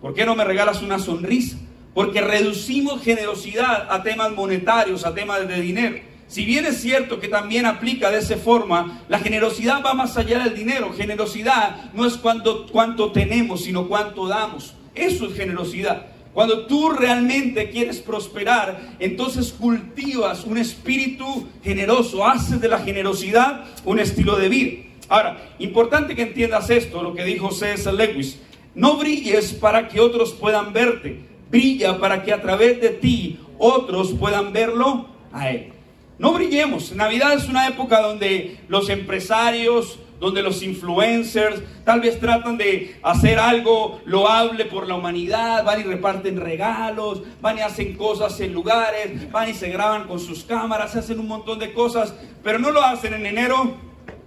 ¿Por 0.00 0.14
qué 0.14 0.24
no 0.24 0.34
me 0.34 0.44
regalas 0.44 0.80
una 0.80 0.98
sonrisa? 0.98 1.58
Porque 1.92 2.22
reducimos 2.22 3.02
generosidad 3.02 3.88
a 3.90 4.02
temas 4.02 4.32
monetarios, 4.32 5.04
a 5.04 5.12
temas 5.12 5.46
de 5.46 5.60
dinero. 5.60 6.15
Si 6.28 6.44
bien 6.44 6.66
es 6.66 6.80
cierto 6.80 7.20
que 7.20 7.28
también 7.28 7.66
aplica 7.66 8.10
de 8.10 8.18
esa 8.18 8.36
forma, 8.36 9.02
la 9.08 9.20
generosidad 9.20 9.82
va 9.84 9.94
más 9.94 10.16
allá 10.16 10.40
del 10.40 10.56
dinero. 10.56 10.92
Generosidad 10.92 11.92
no 11.92 12.04
es 12.04 12.16
cuánto, 12.16 13.12
tenemos, 13.12 13.64
sino 13.64 13.86
cuánto 13.86 14.26
damos. 14.26 14.74
Eso 14.94 15.26
es 15.26 15.36
generosidad. 15.36 16.06
Cuando 16.34 16.66
tú 16.66 16.90
realmente 16.90 17.70
quieres 17.70 18.00
prosperar, 18.00 18.96
entonces 18.98 19.52
cultivas 19.52 20.44
un 20.44 20.58
espíritu 20.58 21.48
generoso, 21.62 22.26
haces 22.26 22.60
de 22.60 22.68
la 22.68 22.80
generosidad 22.80 23.64
un 23.84 24.00
estilo 24.00 24.36
de 24.36 24.48
vida. 24.48 24.82
Ahora, 25.08 25.54
importante 25.60 26.16
que 26.16 26.22
entiendas 26.22 26.68
esto, 26.68 27.02
lo 27.02 27.14
que 27.14 27.24
dijo 27.24 27.52
C.S. 27.52 27.90
Lewis. 27.92 28.40
No 28.74 28.96
brilles 28.98 29.52
para 29.54 29.88
que 29.88 30.00
otros 30.00 30.32
puedan 30.32 30.72
verte, 30.72 31.20
brilla 31.50 31.98
para 31.98 32.22
que 32.22 32.32
a 32.32 32.42
través 32.42 32.80
de 32.80 32.90
ti 32.90 33.38
otros 33.58 34.12
puedan 34.12 34.52
verlo 34.52 35.06
a 35.32 35.48
Él. 35.48 35.75
No 36.18 36.32
brillemos. 36.32 36.92
Navidad 36.92 37.34
es 37.34 37.48
una 37.48 37.68
época 37.68 38.00
donde 38.00 38.58
los 38.68 38.88
empresarios, 38.88 39.98
donde 40.18 40.42
los 40.42 40.62
influencers 40.62 41.62
tal 41.84 42.00
vez 42.00 42.18
tratan 42.18 42.56
de 42.56 42.96
hacer 43.02 43.38
algo 43.38 44.00
loable 44.06 44.64
por 44.64 44.88
la 44.88 44.94
humanidad, 44.94 45.62
van 45.64 45.80
y 45.80 45.84
reparten 45.84 46.40
regalos, 46.40 47.22
van 47.42 47.58
y 47.58 47.60
hacen 47.60 47.96
cosas 47.96 48.40
en 48.40 48.54
lugares, 48.54 49.30
van 49.30 49.50
y 49.50 49.54
se 49.54 49.68
graban 49.68 50.06
con 50.08 50.18
sus 50.18 50.44
cámaras, 50.44 50.96
hacen 50.96 51.20
un 51.20 51.28
montón 51.28 51.58
de 51.58 51.74
cosas, 51.74 52.14
pero 52.42 52.58
no 52.58 52.70
lo 52.70 52.82
hacen 52.82 53.12
en 53.12 53.26
enero, 53.26 53.74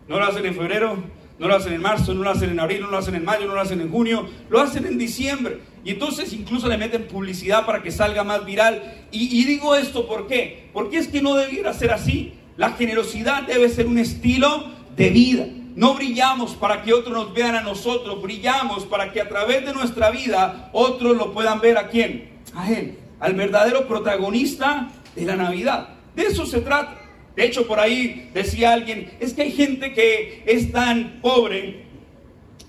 no 0.07 0.19
lo 0.19 0.25
hacen 0.25 0.45
en 0.45 0.55
febrero, 0.55 0.95
no 1.39 1.47
lo 1.47 1.55
hacen 1.55 1.73
en 1.73 1.81
marzo, 1.81 2.13
no 2.13 2.23
lo 2.23 2.29
hacen 2.29 2.51
en 2.51 2.59
abril, 2.59 2.81
no 2.81 2.91
lo 2.91 2.97
hacen 2.97 3.15
en 3.15 3.25
mayo, 3.25 3.47
no 3.47 3.55
lo 3.55 3.61
hacen 3.61 3.81
en 3.81 3.89
junio, 3.89 4.27
lo 4.49 4.59
hacen 4.59 4.85
en 4.85 4.97
diciembre. 4.97 5.59
Y 5.83 5.91
entonces 5.91 6.33
incluso 6.33 6.67
le 6.67 6.77
meten 6.77 7.07
publicidad 7.07 7.65
para 7.65 7.81
que 7.81 7.91
salga 7.91 8.23
más 8.23 8.45
viral. 8.45 9.05
Y, 9.11 9.43
digo 9.45 9.75
esto, 9.75 10.07
¿por 10.07 10.27
qué? 10.27 10.69
Porque 10.73 10.97
es 10.97 11.07
que 11.07 11.21
no 11.21 11.35
debiera 11.35 11.73
ser 11.73 11.91
así. 11.91 12.33
La 12.57 12.71
generosidad 12.71 13.43
debe 13.43 13.69
ser 13.69 13.87
un 13.87 13.97
estilo 13.97 14.67
de 14.95 15.09
vida. 15.09 15.47
No 15.75 15.93
brillamos 15.93 16.55
para 16.55 16.81
que 16.81 16.93
otros 16.93 17.13
nos 17.13 17.33
vean 17.33 17.55
a 17.55 17.61
nosotros, 17.61 18.21
brillamos 18.21 18.85
para 18.85 19.13
que 19.13 19.21
a 19.21 19.29
través 19.29 19.65
de 19.65 19.73
nuestra 19.73 20.11
vida 20.11 20.69
otros 20.73 21.15
lo 21.15 21.31
puedan 21.31 21.61
ver 21.61 21.77
a 21.77 21.87
quién? 21.87 22.31
A 22.53 22.69
Él, 22.69 22.97
al 23.19 23.33
verdadero 23.33 23.87
protagonista 23.87 24.89
de 25.15 25.25
la 25.25 25.37
Navidad. 25.37 25.89
De 26.15 26.23
eso 26.23 26.45
se 26.45 26.59
trata. 26.59 26.99
De 27.35 27.45
hecho, 27.45 27.65
por 27.65 27.79
ahí 27.79 28.29
decía 28.33 28.73
alguien, 28.73 29.09
es 29.21 29.33
que 29.33 29.43
hay 29.43 29.51
gente 29.51 29.93
que 29.93 30.43
es 30.45 30.71
tan 30.73 31.19
pobre 31.21 31.85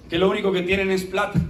que 0.09 0.19
lo 0.19 0.31
único 0.31 0.53
que 0.53 0.63
tienen 0.63 0.93
es 0.93 1.05
plata. 1.05 1.41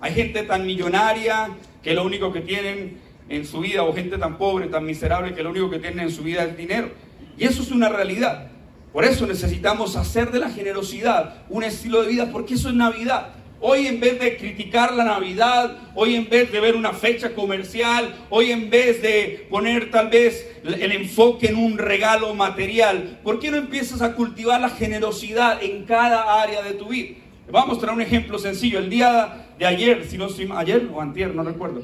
Hay 0.00 0.14
gente 0.14 0.42
tan 0.44 0.66
millonaria 0.66 1.50
que 1.82 1.92
lo 1.92 2.04
único 2.04 2.32
que 2.32 2.40
tienen 2.40 2.98
en 3.28 3.46
su 3.46 3.60
vida, 3.60 3.82
o 3.82 3.92
gente 3.92 4.16
tan 4.16 4.38
pobre, 4.38 4.66
tan 4.66 4.84
miserable, 4.84 5.34
que 5.34 5.42
lo 5.42 5.50
único 5.50 5.68
que 5.68 5.78
tienen 5.78 6.00
en 6.00 6.10
su 6.10 6.22
vida 6.22 6.44
es 6.44 6.56
dinero. 6.56 6.90
Y 7.36 7.44
eso 7.44 7.62
es 7.62 7.70
una 7.70 7.88
realidad. 7.90 8.50
Por 8.92 9.04
eso 9.04 9.26
necesitamos 9.26 9.96
hacer 9.96 10.32
de 10.32 10.40
la 10.40 10.50
generosidad 10.50 11.44
un 11.48 11.62
estilo 11.62 12.02
de 12.02 12.08
vida, 12.08 12.30
porque 12.32 12.54
eso 12.54 12.70
es 12.70 12.74
Navidad. 12.74 13.34
Hoy 13.60 13.86
en 13.86 14.00
vez 14.00 14.18
de 14.18 14.38
criticar 14.38 14.94
la 14.94 15.04
Navidad, 15.04 15.76
hoy 15.94 16.14
en 16.14 16.30
vez 16.30 16.50
de 16.50 16.60
ver 16.60 16.74
una 16.74 16.94
fecha 16.94 17.34
comercial, 17.34 18.14
hoy 18.30 18.52
en 18.52 18.70
vez 18.70 19.02
de 19.02 19.46
poner 19.50 19.90
tal 19.90 20.08
vez 20.08 20.50
el 20.64 20.92
enfoque 20.92 21.48
en 21.48 21.56
un 21.56 21.76
regalo 21.76 22.34
material, 22.34 23.20
¿por 23.22 23.38
qué 23.38 23.50
no 23.50 23.58
empiezas 23.58 24.00
a 24.00 24.14
cultivar 24.14 24.62
la 24.62 24.70
generosidad 24.70 25.62
en 25.62 25.84
cada 25.84 26.40
área 26.40 26.62
de 26.62 26.72
tu 26.72 26.88
vida? 26.88 27.16
Vamos 27.52 27.76
a 27.76 27.80
traer 27.80 27.96
un 27.96 28.02
ejemplo 28.02 28.38
sencillo. 28.38 28.78
El 28.78 28.88
día 28.88 29.49
de 29.60 29.66
ayer, 29.66 30.06
si 30.08 30.16
no 30.16 30.26
ayer 30.56 30.88
o 30.90 31.02
antier, 31.02 31.34
no 31.34 31.42
recuerdo, 31.42 31.82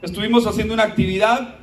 estuvimos 0.00 0.46
haciendo 0.46 0.74
una 0.74 0.84
actividad 0.84 1.56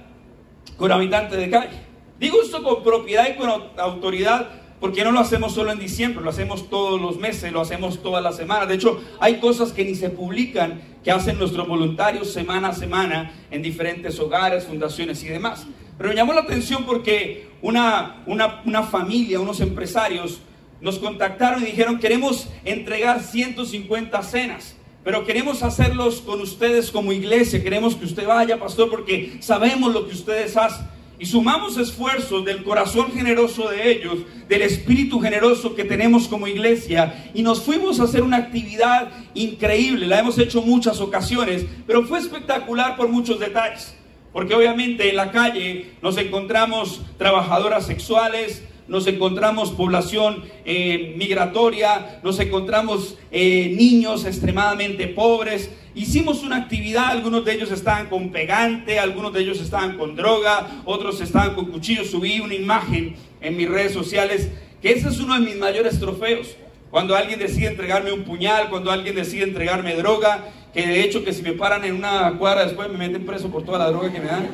con 0.75 0.91
habitantes 0.91 1.39
de 1.39 1.49
calle. 1.49 1.79
Digo 2.19 2.41
esto 2.41 2.61
con 2.61 2.83
propiedad 2.83 3.29
y 3.33 3.37
con 3.37 3.49
autoridad 3.77 4.49
porque 4.81 5.05
no 5.05 5.13
lo 5.13 5.21
hacemos 5.21 5.53
solo 5.53 5.71
en 5.71 5.79
diciembre, 5.79 6.21
lo 6.21 6.31
hacemos 6.31 6.69
todos 6.69 6.99
los 6.99 7.17
meses, 7.17 7.53
lo 7.53 7.61
hacemos 7.61 8.03
todas 8.03 8.21
las 8.21 8.35
semanas. 8.35 8.67
De 8.67 8.75
hecho, 8.75 9.01
hay 9.21 9.39
cosas 9.39 9.71
que 9.71 9.85
ni 9.85 9.95
se 9.95 10.09
publican 10.09 10.81
que 11.01 11.11
hacen 11.11 11.39
nuestros 11.39 11.65
voluntarios 11.65 12.33
semana 12.33 12.67
a 12.67 12.73
semana 12.73 13.31
en 13.49 13.61
diferentes 13.61 14.19
hogares, 14.19 14.65
fundaciones 14.65 15.23
y 15.23 15.29
demás. 15.29 15.65
Pero 15.97 16.09
me 16.09 16.15
llamó 16.15 16.33
la 16.33 16.41
atención 16.41 16.85
porque 16.85 17.47
una, 17.61 18.21
una, 18.25 18.61
una 18.65 18.83
familia, 18.83 19.39
unos 19.39 19.61
empresarios, 19.61 20.41
nos 20.81 20.99
contactaron 20.99 21.63
y 21.63 21.67
dijeron, 21.67 21.99
queremos 21.99 22.49
entregar 22.65 23.23
150 23.23 24.21
cenas 24.23 24.76
pero 25.07 25.23
queremos 25.23 25.63
hacerlos 25.63 26.19
con 26.19 26.41
ustedes 26.41 26.91
como 26.91 27.13
iglesia. 27.13 27.63
Queremos 27.63 27.95
que 27.95 28.03
usted 28.03 28.27
vaya, 28.27 28.59
pastor, 28.59 28.89
porque 28.89 29.37
sabemos 29.39 29.93
lo 29.93 30.05
que 30.05 30.13
ustedes 30.13 30.57
hacen. 30.57 30.85
Y 31.17 31.25
sumamos 31.25 31.77
esfuerzos 31.77 32.43
del 32.43 32.61
corazón 32.61 33.13
generoso 33.13 33.69
de 33.69 33.89
ellos, 33.89 34.17
del 34.49 34.63
espíritu 34.63 35.21
generoso 35.21 35.75
que 35.75 35.85
tenemos 35.85 36.27
como 36.27 36.45
iglesia, 36.45 37.31
y 37.33 37.41
nos 37.41 37.63
fuimos 37.63 38.01
a 38.01 38.03
hacer 38.03 38.21
una 38.21 38.35
actividad 38.35 39.07
increíble, 39.33 40.07
la 40.07 40.19
hemos 40.19 40.37
hecho 40.39 40.61
muchas 40.61 40.99
ocasiones, 40.99 41.65
pero 41.87 42.03
fue 42.03 42.19
espectacular 42.19 42.97
por 42.97 43.07
muchos 43.07 43.39
detalles, 43.39 43.95
porque 44.33 44.55
obviamente 44.55 45.09
en 45.09 45.15
la 45.15 45.31
calle 45.31 45.91
nos 46.01 46.17
encontramos 46.17 47.01
trabajadoras 47.17 47.85
sexuales, 47.85 48.61
nos 48.87 49.05
encontramos 49.07 49.71
población 49.71 50.43
eh, 50.65 51.13
migratoria, 51.17 52.19
nos 52.23 52.39
encontramos 52.39 53.17
eh, 53.31 53.73
niños 53.77 54.25
extremadamente 54.25 55.07
pobres. 55.07 55.69
Hicimos 55.93 56.43
una 56.43 56.57
actividad, 56.57 57.07
algunos 57.07 57.43
de 57.43 57.53
ellos 57.53 57.71
estaban 57.71 58.07
con 58.07 58.29
pegante, 58.29 58.99
algunos 58.99 59.33
de 59.33 59.41
ellos 59.41 59.59
estaban 59.59 59.97
con 59.97 60.15
droga, 60.15 60.81
otros 60.85 61.19
estaban 61.21 61.55
con 61.55 61.65
cuchillos. 61.65 62.09
Subí 62.09 62.39
una 62.39 62.55
imagen 62.55 63.15
en 63.41 63.57
mis 63.57 63.69
redes 63.69 63.93
sociales, 63.93 64.49
que 64.81 64.91
ese 64.91 65.09
es 65.09 65.19
uno 65.19 65.33
de 65.33 65.41
mis 65.41 65.57
mayores 65.57 65.99
trofeos. 65.99 66.55
Cuando 66.89 67.15
alguien 67.15 67.39
decide 67.39 67.67
entregarme 67.67 68.13
un 68.13 68.23
puñal, 68.23 68.69
cuando 68.69 68.91
alguien 68.91 69.15
decide 69.15 69.43
entregarme 69.43 69.95
droga, 69.95 70.45
que 70.73 70.85
de 70.87 71.03
hecho 71.03 71.23
que 71.23 71.33
si 71.33 71.41
me 71.41 71.53
paran 71.53 71.83
en 71.83 71.95
una 71.95 72.37
cuadra 72.37 72.63
después 72.63 72.89
me 72.89 72.97
meten 72.97 73.25
preso 73.25 73.49
por 73.49 73.63
toda 73.63 73.79
la 73.79 73.89
droga 73.89 74.11
que 74.13 74.19
me 74.19 74.27
dan. 74.27 74.49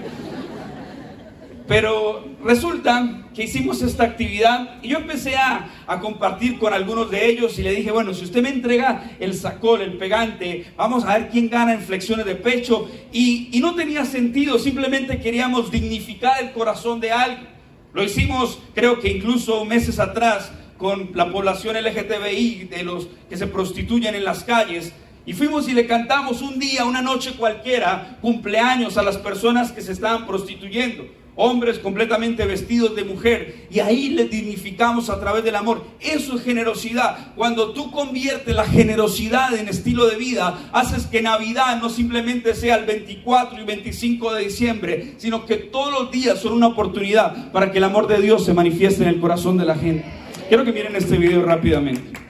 Pero 1.67 2.25
resulta 2.43 3.29
que 3.33 3.43
hicimos 3.43 3.81
esta 3.81 4.03
actividad 4.03 4.81
y 4.81 4.89
yo 4.89 4.97
empecé 4.97 5.35
a, 5.35 5.69
compartir 6.01 6.59
con 6.59 6.73
algunos 6.73 7.09
de 7.09 7.25
ellos 7.27 7.57
y 7.57 7.63
le 7.63 7.73
dije, 7.73 7.91
bueno, 7.91 8.13
si 8.13 8.25
usted 8.25 8.41
me 8.41 8.49
entrega 8.49 9.11
el 9.19 9.33
sacol, 9.33 9.81
el 9.81 9.97
pegante, 9.97 10.65
vamos 10.75 11.05
a 11.05 11.17
ver 11.17 11.29
quién 11.29 11.49
gana 11.49 11.73
en 11.73 11.81
flexiones 11.81 12.25
de 12.25 12.35
pecho. 12.35 12.89
Y, 13.13 13.49
y 13.53 13.61
no 13.61 13.75
tenía 13.75 14.03
sentido, 14.03 14.59
simplemente 14.59 15.19
queríamos 15.19 15.71
dignificar 15.71 16.43
el 16.43 16.51
corazón 16.51 16.99
de 16.99 17.11
alguien. 17.11 17.47
Lo 17.93 18.03
hicimos, 18.03 18.59
creo 18.73 18.99
que 18.99 19.09
incluso 19.09 19.63
meses 19.65 19.99
atrás, 19.99 20.51
con 20.77 21.11
la 21.13 21.31
población 21.31 21.77
LGTBI, 21.77 22.65
de 22.65 22.83
los 22.83 23.07
que 23.29 23.37
se 23.37 23.47
prostituyen 23.47 24.15
en 24.15 24.25
las 24.25 24.43
calles. 24.43 24.93
Y 25.25 25.31
fuimos 25.31 25.69
y 25.69 25.73
le 25.73 25.87
cantamos 25.87 26.41
un 26.41 26.59
día, 26.59 26.83
una 26.83 27.01
noche 27.01 27.33
cualquiera, 27.37 28.17
cumpleaños 28.19 28.97
a 28.97 29.03
las 29.03 29.17
personas 29.17 29.71
que 29.71 29.81
se 29.81 29.93
estaban 29.93 30.27
prostituyendo 30.27 31.22
hombres 31.35 31.79
completamente 31.79 32.45
vestidos 32.45 32.95
de 32.95 33.03
mujer, 33.03 33.67
y 33.69 33.79
ahí 33.79 34.09
les 34.09 34.29
dignificamos 34.29 35.09
a 35.09 35.19
través 35.19 35.43
del 35.43 35.55
amor. 35.55 35.83
Eso 35.99 36.35
es 36.35 36.43
generosidad. 36.43 37.33
Cuando 37.35 37.73
tú 37.73 37.91
conviertes 37.91 38.55
la 38.55 38.65
generosidad 38.65 39.55
en 39.55 39.67
estilo 39.67 40.07
de 40.07 40.15
vida, 40.15 40.69
haces 40.71 41.05
que 41.07 41.21
Navidad 41.21 41.81
no 41.81 41.89
simplemente 41.89 42.55
sea 42.55 42.75
el 42.75 42.85
24 42.85 43.61
y 43.61 43.65
25 43.65 44.33
de 44.33 44.43
diciembre, 44.43 45.13
sino 45.17 45.45
que 45.45 45.55
todos 45.55 45.91
los 45.91 46.11
días 46.11 46.39
son 46.39 46.53
una 46.53 46.67
oportunidad 46.67 47.51
para 47.51 47.71
que 47.71 47.79
el 47.79 47.83
amor 47.83 48.07
de 48.07 48.21
Dios 48.21 48.45
se 48.45 48.53
manifieste 48.53 49.03
en 49.03 49.09
el 49.09 49.19
corazón 49.19 49.57
de 49.57 49.65
la 49.65 49.75
gente. 49.75 50.05
Quiero 50.47 50.63
que 50.63 50.71
miren 50.71 50.95
este 50.95 51.17
video 51.17 51.43
rápidamente. 51.43 52.22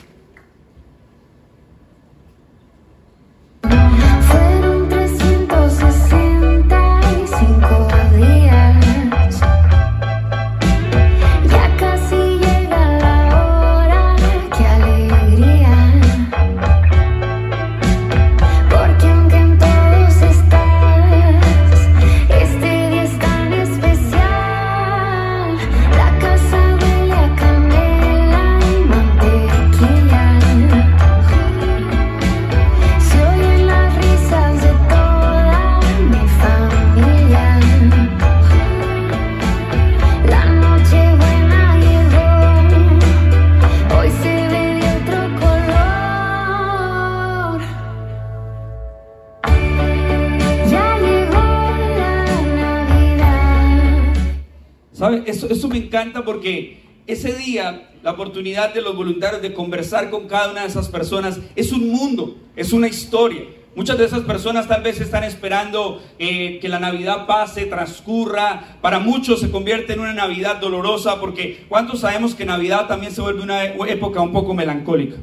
De 58.34 58.82
los 58.82 58.96
voluntarios 58.96 59.42
de 59.42 59.54
conversar 59.54 60.10
con 60.10 60.28
cada 60.28 60.52
una 60.52 60.62
de 60.62 60.68
esas 60.68 60.90
personas 60.90 61.40
es 61.56 61.72
un 61.72 61.90
mundo, 61.90 62.36
es 62.56 62.74
una 62.74 62.88
historia. 62.88 63.44
Muchas 63.76 63.98
de 63.98 64.06
esas 64.06 64.22
personas 64.22 64.68
tal 64.68 64.84
vez 64.84 65.02
están 65.02 65.24
esperando 65.24 66.02
eh, 66.20 66.60
que 66.62 66.70
la 66.70 66.80
Navidad 66.80 67.26
pase, 67.26 67.66
transcurra. 67.66 68.78
Para 68.82 69.00
muchos 69.00 69.40
se 69.40 69.50
convierte 69.50 69.94
en 69.94 70.00
una 70.00 70.14
Navidad 70.14 70.58
dolorosa 70.58 71.20
porque 71.20 71.66
¿cuántos 71.70 72.02
sabemos 72.02 72.36
que 72.36 72.46
Navidad 72.46 72.88
también 72.88 73.12
se 73.12 73.22
vuelve 73.22 73.42
una 73.42 73.64
época 73.64 74.22
un 74.22 74.32
poco 74.32 74.54
melancólica? 74.54 75.18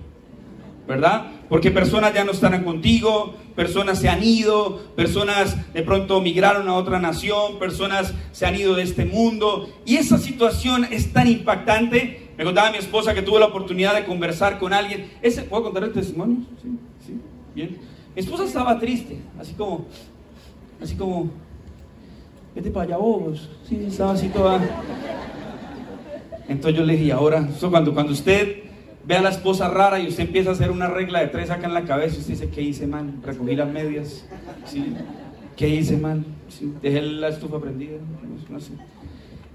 ¿Verdad? 0.89 1.27
Porque 1.49 1.71
personas 1.71 2.13
ya 2.13 2.25
no 2.25 2.33
están 2.33 2.65
contigo, 2.65 3.37
personas 3.55 3.99
se 3.99 4.09
han 4.09 4.25
ido, 4.25 4.79
personas 4.97 5.73
de 5.73 5.83
pronto 5.83 6.21
migraron 6.21 6.69
a 6.69 6.75
otra 6.75 6.99
nación, 6.99 7.59
personas 7.59 8.15
se 8.33 8.47
han 8.47 8.57
ido 8.57 8.75
de 8.75 8.83
este 8.83 9.05
mundo. 9.05 9.69
Y 9.85 9.97
esa 9.97 10.19
situación 10.19 10.87
es 10.91 11.13
tan 11.13 11.29
impactante. 11.29 12.30
Me 12.41 12.47
contaba 12.47 12.71
mi 12.71 12.79
esposa 12.79 13.13
que 13.13 13.21
tuvo 13.21 13.39
la 13.39 13.45
oportunidad 13.45 13.95
de 13.95 14.07
conversar 14.07 14.59
con 14.59 14.73
alguien. 14.73 15.11
¿Ese, 15.21 15.43
¿Puedo 15.43 15.65
contar 15.65 15.85
el 15.85 15.93
testimonio? 15.93 16.39
Sí, 16.63 16.71
sí, 17.07 17.21
bien. 17.55 17.77
Mi 18.17 18.23
esposa 18.23 18.45
estaba 18.45 18.79
triste, 18.79 19.19
así 19.39 19.53
como, 19.53 19.85
así 20.83 20.97
como, 20.97 21.29
vete 22.55 22.71
para 22.71 22.87
allá 22.87 22.97
vos. 22.97 23.51
Sí, 23.69 23.85
estaba 23.87 24.13
así 24.13 24.31
toda. 24.31 24.59
Entonces 26.49 26.79
yo 26.81 26.87
le 26.87 26.97
dije, 26.97 27.13
ahora, 27.13 27.47
cuando, 27.71 27.93
cuando 27.93 28.15
usted 28.15 28.63
ve 29.05 29.17
a 29.17 29.21
la 29.21 29.29
esposa 29.29 29.69
rara 29.69 30.01
y 30.01 30.09
usted 30.09 30.23
empieza 30.23 30.49
a 30.49 30.53
hacer 30.55 30.71
una 30.71 30.87
regla 30.87 31.21
de 31.21 31.27
tres 31.27 31.51
acá 31.51 31.67
en 31.67 31.75
la 31.75 31.85
cabeza, 31.85 32.17
usted 32.17 32.33
dice, 32.33 32.49
¿qué 32.49 32.63
hice 32.63 32.87
mal? 32.87 33.17
Recogí 33.23 33.55
las 33.55 33.69
medias. 33.69 34.25
¿Qué 35.59 35.69
hice 35.69 35.99
mal? 35.99 36.25
Dejé 36.81 37.03
la 37.03 37.29
estufa 37.29 37.61
prendida, 37.61 37.99
no 38.49 38.61
sé. 38.61 38.73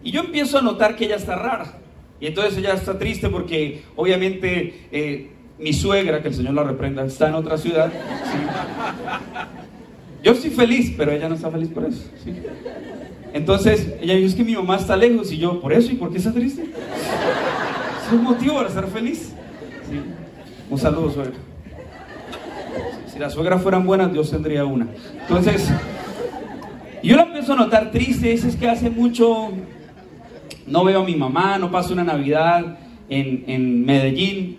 Y 0.03 0.11
yo 0.11 0.21
empiezo 0.21 0.59
a 0.59 0.61
notar 0.61 0.95
que 0.95 1.05
ella 1.05 1.15
está 1.15 1.35
rara. 1.35 1.79
Y 2.19 2.27
entonces 2.27 2.57
ella 2.57 2.73
está 2.73 2.97
triste 2.97 3.29
porque 3.29 3.83
obviamente 3.95 4.87
eh, 4.91 5.29
mi 5.59 5.73
suegra, 5.73 6.21
que 6.21 6.29
el 6.29 6.33
Señor 6.33 6.53
la 6.53 6.63
reprenda, 6.63 7.05
está 7.05 7.27
en 7.27 7.35
otra 7.35 7.57
ciudad. 7.57 7.91
Yo 10.23 10.31
estoy 10.31 10.49
feliz, 10.49 10.93
pero 10.97 11.11
ella 11.11 11.29
no 11.29 11.35
está 11.35 11.51
feliz 11.51 11.69
por 11.69 11.85
eso. 11.85 12.03
Entonces, 13.33 13.93
ella 14.01 14.15
dijo, 14.15 14.27
es 14.27 14.35
que 14.35 14.43
mi 14.43 14.55
mamá 14.55 14.77
está 14.77 14.95
lejos 14.95 15.31
y 15.31 15.37
yo, 15.37 15.59
¿por 15.59 15.73
eso? 15.73 15.91
¿Y 15.91 15.95
por 15.95 16.09
qué 16.09 16.17
está 16.17 16.31
triste? 16.31 16.63
Es 16.63 18.13
un 18.13 18.23
motivo 18.23 18.55
para 18.55 18.69
estar 18.69 18.87
feliz. 18.87 19.33
Un 20.69 20.77
saludo, 20.77 21.11
suegra. 21.11 21.33
Si 23.11 23.19
las 23.19 23.33
suegras 23.33 23.61
fueran 23.61 23.85
buenas, 23.85 24.11
Dios 24.11 24.31
tendría 24.31 24.65
una. 24.65 24.87
Entonces, 25.21 25.69
yo 27.03 27.15
la 27.15 27.23
empiezo 27.23 27.53
a 27.53 27.57
notar 27.57 27.91
triste, 27.91 28.31
es 28.33 28.55
que 28.55 28.67
hace 28.67 28.89
mucho 28.89 29.51
no 30.67 30.83
veo 30.83 31.01
a 31.01 31.05
mi 31.05 31.15
mamá, 31.15 31.57
no 31.57 31.71
paso 31.71 31.93
una 31.93 32.03
Navidad 32.03 32.77
en, 33.09 33.43
en 33.47 33.85
Medellín. 33.85 34.57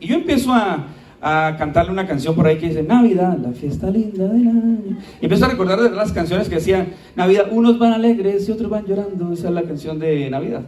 Y 0.00 0.06
yo 0.06 0.16
empiezo 0.16 0.52
a, 0.52 0.86
a, 1.20 1.56
cantarle 1.58 1.90
una 1.90 2.06
canción 2.06 2.34
por 2.34 2.46
ahí 2.46 2.58
que 2.58 2.68
dice, 2.68 2.82
Navidad, 2.82 3.36
la 3.38 3.52
fiesta 3.52 3.90
linda 3.90 4.26
del 4.26 4.48
año. 4.48 4.98
Y 5.20 5.24
empiezo 5.24 5.44
a 5.44 5.48
recordar 5.48 5.78
las 5.92 6.12
canciones 6.12 6.48
que 6.48 6.56
decían, 6.56 6.88
Navidad, 7.16 7.48
unos 7.50 7.78
van 7.78 7.92
alegres 7.92 8.48
y 8.48 8.52
otros 8.52 8.70
van 8.70 8.86
llorando. 8.86 9.32
Esa 9.32 9.48
es 9.48 9.54
la 9.54 9.62
canción 9.62 9.98
de 9.98 10.30
Navidad. 10.30 10.62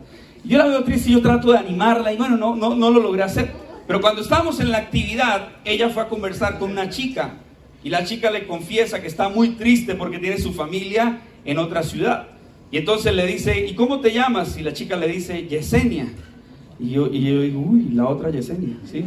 Yo 0.44 0.58
la 0.58 0.66
veo 0.66 0.84
triste 0.84 1.10
y 1.10 1.12
yo 1.12 1.22
trato 1.22 1.52
de 1.52 1.58
animarla 1.58 2.12
y 2.12 2.16
bueno, 2.16 2.36
no, 2.36 2.56
no, 2.56 2.74
no 2.74 2.90
lo 2.90 3.00
logré 3.00 3.22
hacer. 3.22 3.50
Pero 3.86 4.00
cuando 4.00 4.22
estábamos 4.22 4.60
en 4.60 4.70
la 4.70 4.78
actividad, 4.78 5.48
ella 5.64 5.90
fue 5.90 6.02
a 6.02 6.08
conversar 6.08 6.58
con 6.58 6.70
una 6.70 6.88
chica. 6.88 7.34
Y 7.82 7.88
la 7.88 8.04
chica 8.04 8.30
le 8.30 8.46
confiesa 8.46 9.00
que 9.00 9.06
está 9.06 9.28
muy 9.28 9.50
triste 9.50 9.94
porque 9.94 10.18
tiene 10.18 10.38
su 10.38 10.52
familia 10.52 11.20
en 11.44 11.58
otra 11.58 11.82
ciudad. 11.82 12.28
Y 12.70 12.78
entonces 12.78 13.14
le 13.14 13.26
dice, 13.26 13.66
¿y 13.66 13.74
cómo 13.74 14.00
te 14.00 14.12
llamas? 14.12 14.56
Y 14.56 14.62
la 14.62 14.72
chica 14.72 14.96
le 14.96 15.08
dice, 15.08 15.46
Yesenia. 15.48 16.06
Y 16.78 16.90
yo, 16.90 17.08
y 17.12 17.20
yo 17.22 17.42
digo, 17.42 17.60
uy, 17.60 17.90
la 17.92 18.06
otra 18.06 18.30
Yesenia, 18.30 18.76
¿sí? 18.84 19.04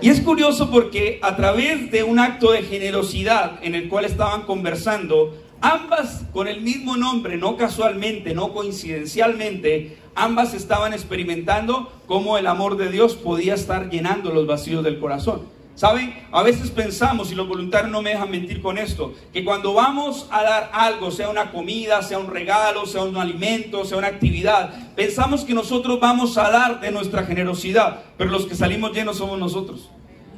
Y 0.00 0.08
es 0.08 0.20
curioso 0.20 0.70
porque 0.70 1.18
a 1.22 1.36
través 1.36 1.90
de 1.90 2.02
un 2.02 2.18
acto 2.18 2.52
de 2.52 2.62
generosidad 2.62 3.58
en 3.62 3.74
el 3.74 3.88
cual 3.88 4.04
estaban 4.04 4.42
conversando, 4.42 5.34
ambas 5.60 6.24
con 6.32 6.48
el 6.48 6.60
mismo 6.60 6.96
nombre, 6.96 7.36
no 7.36 7.56
casualmente, 7.56 8.34
no 8.34 8.52
coincidencialmente, 8.52 9.96
ambas 10.14 10.54
estaban 10.54 10.92
experimentando 10.92 11.90
cómo 12.06 12.36
el 12.36 12.46
amor 12.46 12.76
de 12.76 12.90
Dios 12.90 13.14
podía 13.14 13.54
estar 13.54 13.90
llenando 13.90 14.32
los 14.32 14.46
vacíos 14.46 14.84
del 14.84 14.98
corazón. 14.98 15.55
¿Saben? 15.76 16.26
A 16.32 16.42
veces 16.42 16.70
pensamos, 16.70 17.30
y 17.30 17.34
los 17.34 17.46
voluntarios 17.46 17.92
no 17.92 18.00
me 18.00 18.08
dejan 18.08 18.30
mentir 18.30 18.62
con 18.62 18.78
esto, 18.78 19.12
que 19.30 19.44
cuando 19.44 19.74
vamos 19.74 20.26
a 20.30 20.42
dar 20.42 20.70
algo, 20.72 21.10
sea 21.10 21.28
una 21.28 21.52
comida, 21.52 22.00
sea 22.00 22.18
un 22.18 22.28
regalo, 22.28 22.86
sea 22.86 23.02
un 23.02 23.14
alimento, 23.18 23.84
sea 23.84 23.98
una 23.98 24.06
actividad, 24.06 24.94
pensamos 24.94 25.44
que 25.44 25.52
nosotros 25.52 26.00
vamos 26.00 26.38
a 26.38 26.50
dar 26.50 26.80
de 26.80 26.90
nuestra 26.90 27.24
generosidad, 27.24 28.04
pero 28.16 28.30
los 28.30 28.46
que 28.46 28.54
salimos 28.54 28.92
llenos 28.92 29.18
somos 29.18 29.38
nosotros. 29.38 29.90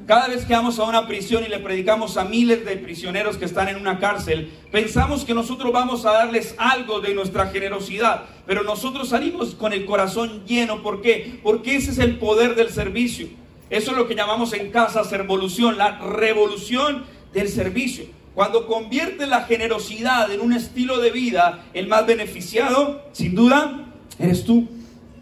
Cada 0.09 0.27
vez 0.27 0.44
que 0.44 0.55
vamos 0.55 0.81
a 0.81 0.85
una 0.85 1.07
prisión 1.07 1.44
y 1.44 1.48
le 1.48 1.61
predicamos 1.61 2.16
a 2.16 2.24
miles 2.24 2.64
de 2.64 2.77
prisioneros 2.77 3.37
que 3.37 3.44
están 3.44 3.68
en 3.68 3.77
una 3.77 4.01
cárcel, 4.01 4.51
pensamos 4.72 5.24
que 5.24 5.35
nosotros 5.35 5.70
vamos 5.70 6.05
a 6.05 6.14
darles 6.14 6.57
algo 6.59 7.01
de 7.01 7.14
nuestra 7.14 7.46
generosidad, 7.46 8.24
pero 8.44 8.64
nosotros 8.64 9.11
salimos 9.11 9.55
con 9.55 9.72
el 9.72 9.85
corazón 9.85 10.44
lleno. 10.46 10.83
¿Por 10.83 11.01
qué? 11.01 11.38
Porque 11.44 11.77
ese 11.77 11.92
es 11.92 11.98
el 11.98 12.18
poder 12.18 12.57
del 12.57 12.70
servicio. 12.70 13.29
Eso 13.70 13.90
es 13.90 13.96
lo 13.96 14.09
que 14.09 14.14
llamamos 14.14 14.52
en 14.54 14.70
casa 14.70 15.02
revolución, 15.02 15.76
la 15.76 15.98
revolución 15.98 17.04
del 17.33 17.48
servicio. 17.48 18.07
Cuando 18.35 18.66
convierte 18.66 19.26
la 19.26 19.42
generosidad 19.42 20.31
en 20.31 20.40
un 20.40 20.52
estilo 20.52 20.98
de 20.98 21.11
vida, 21.11 21.64
el 21.74 21.88
más 21.88 22.07
beneficiado, 22.07 23.02
sin 23.12 23.35
duda, 23.35 23.87
eres 24.18 24.44
tú. 24.44 24.68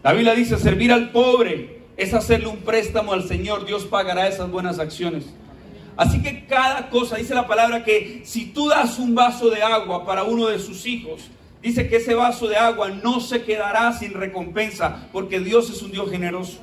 La 0.03 0.13
Biblia 0.13 0.35
dice, 0.35 0.57
servir 0.57 0.93
al 0.93 1.11
pobre 1.11 1.81
es 1.97 2.13
hacerle 2.13 2.47
un 2.47 2.57
préstamo 2.57 3.13
al 3.13 3.27
Señor. 3.27 3.65
Dios 3.65 3.85
pagará 3.85 4.27
esas 4.27 4.49
buenas 4.51 4.79
acciones. 4.79 5.25
Así 5.97 6.21
que 6.21 6.45
cada 6.45 6.89
cosa, 6.89 7.17
dice 7.17 7.33
la 7.33 7.47
palabra 7.47 7.83
que 7.83 8.21
si 8.23 8.45
tú 8.45 8.69
das 8.69 8.99
un 8.99 9.15
vaso 9.15 9.49
de 9.49 9.63
agua 9.63 10.05
para 10.05 10.23
uno 10.23 10.45
de 10.45 10.59
sus 10.59 10.85
hijos, 10.85 11.21
dice 11.61 11.89
que 11.89 11.95
ese 11.95 12.13
vaso 12.13 12.47
de 12.47 12.55
agua 12.55 12.89
no 12.89 13.19
se 13.19 13.41
quedará 13.41 13.91
sin 13.93 14.13
recompensa, 14.13 15.07
porque 15.11 15.39
Dios 15.39 15.71
es 15.71 15.81
un 15.81 15.91
Dios 15.91 16.11
generoso. 16.11 16.59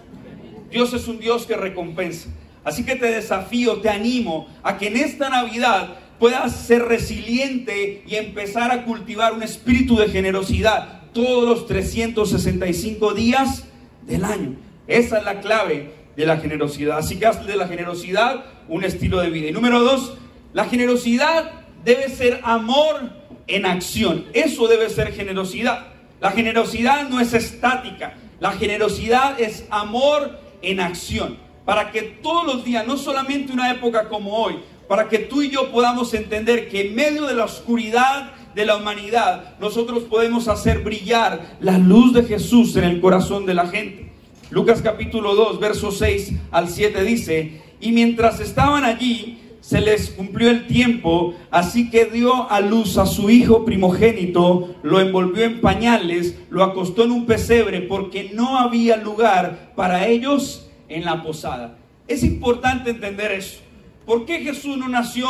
Dios 0.74 0.92
es 0.92 1.06
un 1.06 1.20
Dios 1.20 1.46
que 1.46 1.56
recompensa. 1.56 2.28
Así 2.64 2.84
que 2.84 2.96
te 2.96 3.06
desafío, 3.06 3.80
te 3.80 3.90
animo 3.90 4.48
a 4.64 4.76
que 4.76 4.88
en 4.88 4.96
esta 4.96 5.30
Navidad 5.30 5.98
puedas 6.18 6.52
ser 6.66 6.82
resiliente 6.82 8.02
y 8.08 8.16
empezar 8.16 8.72
a 8.72 8.84
cultivar 8.84 9.34
un 9.34 9.44
espíritu 9.44 9.96
de 9.96 10.08
generosidad 10.08 11.02
todos 11.12 11.48
los 11.48 11.68
365 11.68 13.14
días 13.14 13.66
del 14.02 14.24
año. 14.24 14.56
Esa 14.88 15.18
es 15.18 15.24
la 15.24 15.40
clave 15.40 15.92
de 16.16 16.26
la 16.26 16.38
generosidad. 16.38 16.98
Así 16.98 17.20
que 17.20 17.26
haz 17.26 17.46
de 17.46 17.54
la 17.54 17.68
generosidad 17.68 18.44
un 18.68 18.82
estilo 18.82 19.20
de 19.20 19.30
vida. 19.30 19.50
Y 19.50 19.52
número 19.52 19.80
dos, 19.80 20.14
la 20.54 20.64
generosidad 20.64 21.52
debe 21.84 22.08
ser 22.08 22.40
amor 22.42 23.10
en 23.46 23.64
acción. 23.64 24.24
Eso 24.32 24.66
debe 24.66 24.90
ser 24.90 25.12
generosidad. 25.12 25.86
La 26.20 26.32
generosidad 26.32 27.08
no 27.08 27.20
es 27.20 27.32
estática. 27.32 28.14
La 28.40 28.50
generosidad 28.50 29.40
es 29.40 29.66
amor 29.70 30.42
en 30.70 30.80
acción, 30.80 31.36
para 31.64 31.90
que 31.90 32.02
todos 32.02 32.46
los 32.46 32.64
días, 32.64 32.86
no 32.86 32.96
solamente 32.96 33.52
una 33.52 33.70
época 33.70 34.08
como 34.08 34.36
hoy, 34.36 34.56
para 34.88 35.08
que 35.08 35.18
tú 35.18 35.42
y 35.42 35.50
yo 35.50 35.70
podamos 35.70 36.12
entender 36.14 36.68
que 36.68 36.88
en 36.88 36.94
medio 36.94 37.26
de 37.26 37.34
la 37.34 37.44
oscuridad 37.44 38.32
de 38.54 38.66
la 38.66 38.76
humanidad, 38.76 39.58
nosotros 39.58 40.04
podemos 40.04 40.48
hacer 40.48 40.80
brillar 40.80 41.56
la 41.60 41.78
luz 41.78 42.12
de 42.12 42.22
Jesús 42.24 42.76
en 42.76 42.84
el 42.84 43.00
corazón 43.00 43.46
de 43.46 43.54
la 43.54 43.66
gente. 43.66 44.12
Lucas 44.50 44.82
capítulo 44.82 45.34
2, 45.34 45.58
versos 45.58 45.98
6 45.98 46.34
al 46.50 46.68
7 46.68 47.02
dice, 47.02 47.62
y 47.80 47.92
mientras 47.92 48.40
estaban 48.40 48.84
allí, 48.84 49.40
se 49.64 49.80
les 49.80 50.10
cumplió 50.10 50.50
el 50.50 50.66
tiempo, 50.66 51.34
así 51.50 51.88
que 51.88 52.04
dio 52.04 52.50
a 52.50 52.60
luz 52.60 52.98
a 52.98 53.06
su 53.06 53.30
hijo 53.30 53.64
primogénito, 53.64 54.74
lo 54.82 55.00
envolvió 55.00 55.44
en 55.44 55.62
pañales, 55.62 56.38
lo 56.50 56.62
acostó 56.62 57.04
en 57.04 57.12
un 57.12 57.24
pesebre, 57.24 57.80
porque 57.80 58.30
no 58.34 58.58
había 58.58 58.98
lugar 58.98 59.72
para 59.74 60.06
ellos 60.06 60.68
en 60.90 61.06
la 61.06 61.22
posada. 61.22 61.78
Es 62.06 62.22
importante 62.24 62.90
entender 62.90 63.32
eso. 63.32 63.60
¿Por 64.04 64.26
qué 64.26 64.40
Jesús 64.40 64.76
no 64.76 64.86
nació 64.86 65.26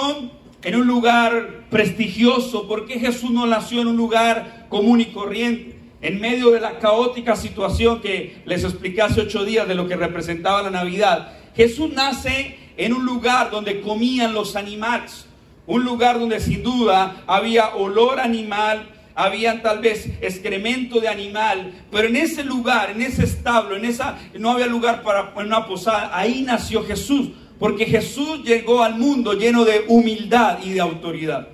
en 0.65 0.75
un 0.75 0.89
lugar 0.89 1.67
prestigioso? 1.71 2.67
¿Por 2.67 2.87
qué 2.87 2.99
Jesús 2.99 3.31
no 3.31 3.47
nació 3.47 3.83
en 3.83 3.87
un 3.87 3.97
lugar 3.97 4.67
común 4.69 5.01
y 5.01 5.07
corriente? 5.07 5.79
En 6.01 6.21
medio 6.21 6.51
de 6.51 6.59
la 6.59 6.81
caótica 6.81 7.37
situación 7.37 8.01
que 8.01 8.43
les 8.47 8.65
expliqué 8.65 9.01
hace 9.01 9.21
ocho 9.21 9.45
días 9.45 9.69
de 9.69 9.77
lo 9.77 9.87
que 9.87 9.95
representaba 9.95 10.61
la 10.61 10.71
Navidad, 10.71 11.35
Jesús 11.55 11.93
nace 11.93 12.64
en 12.77 12.93
un 12.93 13.05
lugar 13.05 13.51
donde 13.51 13.81
comían 13.81 14.35
los 14.35 14.57
animales, 14.57 15.27
un 15.67 15.85
lugar 15.85 16.19
donde 16.19 16.41
sin 16.41 16.63
duda 16.63 17.23
había 17.27 17.75
olor 17.75 18.21
animal, 18.21 18.91
había 19.15 19.63
tal 19.63 19.79
vez 19.79 20.07
excremento 20.21 21.01
de 21.01 21.09
animal, 21.09 21.73
pero 21.91 22.09
en 22.09 22.17
ese 22.17 22.43
lugar, 22.43 22.91
en 22.91 23.03
ese 23.03 23.25
establo, 23.25 23.77
en 23.77 23.85
esa 23.85 24.19
no 24.39 24.51
había 24.51 24.67
lugar 24.67 25.03
para 25.03 25.33
una 25.37 25.67
posada, 25.67 26.11
ahí 26.13 26.43
nació 26.43 26.85
Jesús, 26.85 27.31
porque 27.59 27.87
Jesús 27.87 28.43
llegó 28.45 28.83
al 28.83 28.97
mundo 28.97 29.33
lleno 29.35 29.65
de 29.65 29.85
humildad 29.89 30.59
y 30.63 30.71
de 30.71 30.81
autoridad. 30.81 31.49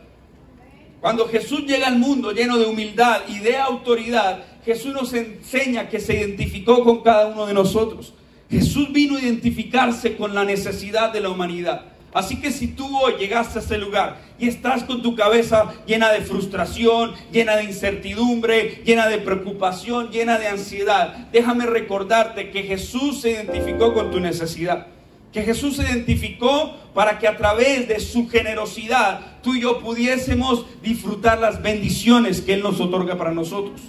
Cuando 1.01 1.29
Jesús 1.29 1.65
llega 1.67 1.87
al 1.87 1.99
mundo 1.99 2.33
lleno 2.33 2.59
de 2.59 2.67
humildad 2.67 3.23
y 3.29 3.39
de 3.39 3.57
autoridad, 3.57 4.45
Jesús 4.65 4.93
nos 4.93 5.13
enseña 5.15 5.89
que 5.89 6.01
se 6.01 6.15
identificó 6.15 6.85
con 6.85 7.03
cada 7.03 7.27
uno 7.27 7.47
de 7.47 7.55
nosotros. 7.55 8.15
Jesús 8.51 8.93
vino 8.93 9.17
a 9.17 9.21
identificarse 9.21 10.17
con 10.17 10.35
la 10.35 10.45
necesidad 10.45 11.13
de 11.13 11.21
la 11.21 11.29
humanidad. 11.29 11.83
Así 12.13 12.41
que 12.41 12.51
si 12.51 12.67
tú 12.67 12.99
hoy 12.99 13.15
llegaste 13.21 13.59
a 13.59 13.63
este 13.63 13.79
lugar 13.79 14.21
y 14.39 14.49
estás 14.49 14.83
con 14.83 15.01
tu 15.01 15.15
cabeza 15.15 15.73
llena 15.87 16.11
de 16.11 16.23
frustración, 16.23 17.13
llena 17.31 17.55
de 17.55 17.65
incertidumbre, 17.65 18.83
llena 18.85 19.07
de 19.07 19.19
preocupación, 19.19 20.11
llena 20.11 20.39
de 20.39 20.49
ansiedad, 20.49 21.29
déjame 21.33 21.67
recordarte 21.67 22.51
que 22.51 22.65
Jesús 22.65 23.21
se 23.21 23.31
identificó 23.31 23.95
con 23.95 24.11
tu 24.11 24.19
necesidad. 24.19 24.89
Que 25.33 25.43
Jesús 25.43 25.77
se 25.77 25.85
identificó 25.85 26.77
para 26.93 27.21
que 27.21 27.29
a 27.29 27.37
través 27.37 27.87
de 27.87 28.01
su 28.01 28.29
generosidad 28.29 29.41
tú 29.43 29.55
y 29.55 29.61
yo 29.61 29.79
pudiésemos 29.79 30.67
disfrutar 30.83 31.39
las 31.39 31.63
bendiciones 31.63 32.41
que 32.41 32.55
Él 32.55 32.63
nos 32.65 32.81
otorga 32.81 33.17
para 33.17 33.31
nosotros. 33.31 33.81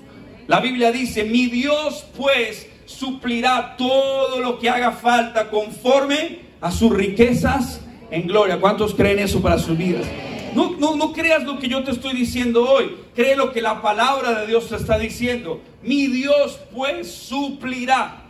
La 0.45 0.59
Biblia 0.59 0.91
dice, 0.91 1.23
mi 1.23 1.47
Dios 1.47 2.05
pues 2.15 2.67
suplirá 2.91 3.75
todo 3.77 4.39
lo 4.39 4.59
que 4.59 4.69
haga 4.69 4.91
falta 4.91 5.49
conforme 5.49 6.39
a 6.59 6.71
sus 6.71 6.91
riquezas 6.91 7.81
en 8.11 8.27
gloria. 8.27 8.59
¿Cuántos 8.59 8.93
creen 8.93 9.19
eso 9.19 9.41
para 9.41 9.57
sus 9.57 9.77
vidas? 9.77 10.05
No, 10.53 10.75
no, 10.77 10.95
no 10.95 11.13
creas 11.13 11.43
lo 11.43 11.57
que 11.59 11.69
yo 11.69 11.83
te 11.83 11.91
estoy 11.91 12.13
diciendo 12.13 12.69
hoy. 12.69 12.95
Cree 13.15 13.35
lo 13.35 13.51
que 13.51 13.61
la 13.61 13.81
palabra 13.81 14.41
de 14.41 14.47
Dios 14.47 14.67
te 14.67 14.75
está 14.75 14.99
diciendo. 14.99 15.61
Mi 15.81 16.07
Dios 16.07 16.59
pues 16.73 17.09
suplirá 17.09 18.23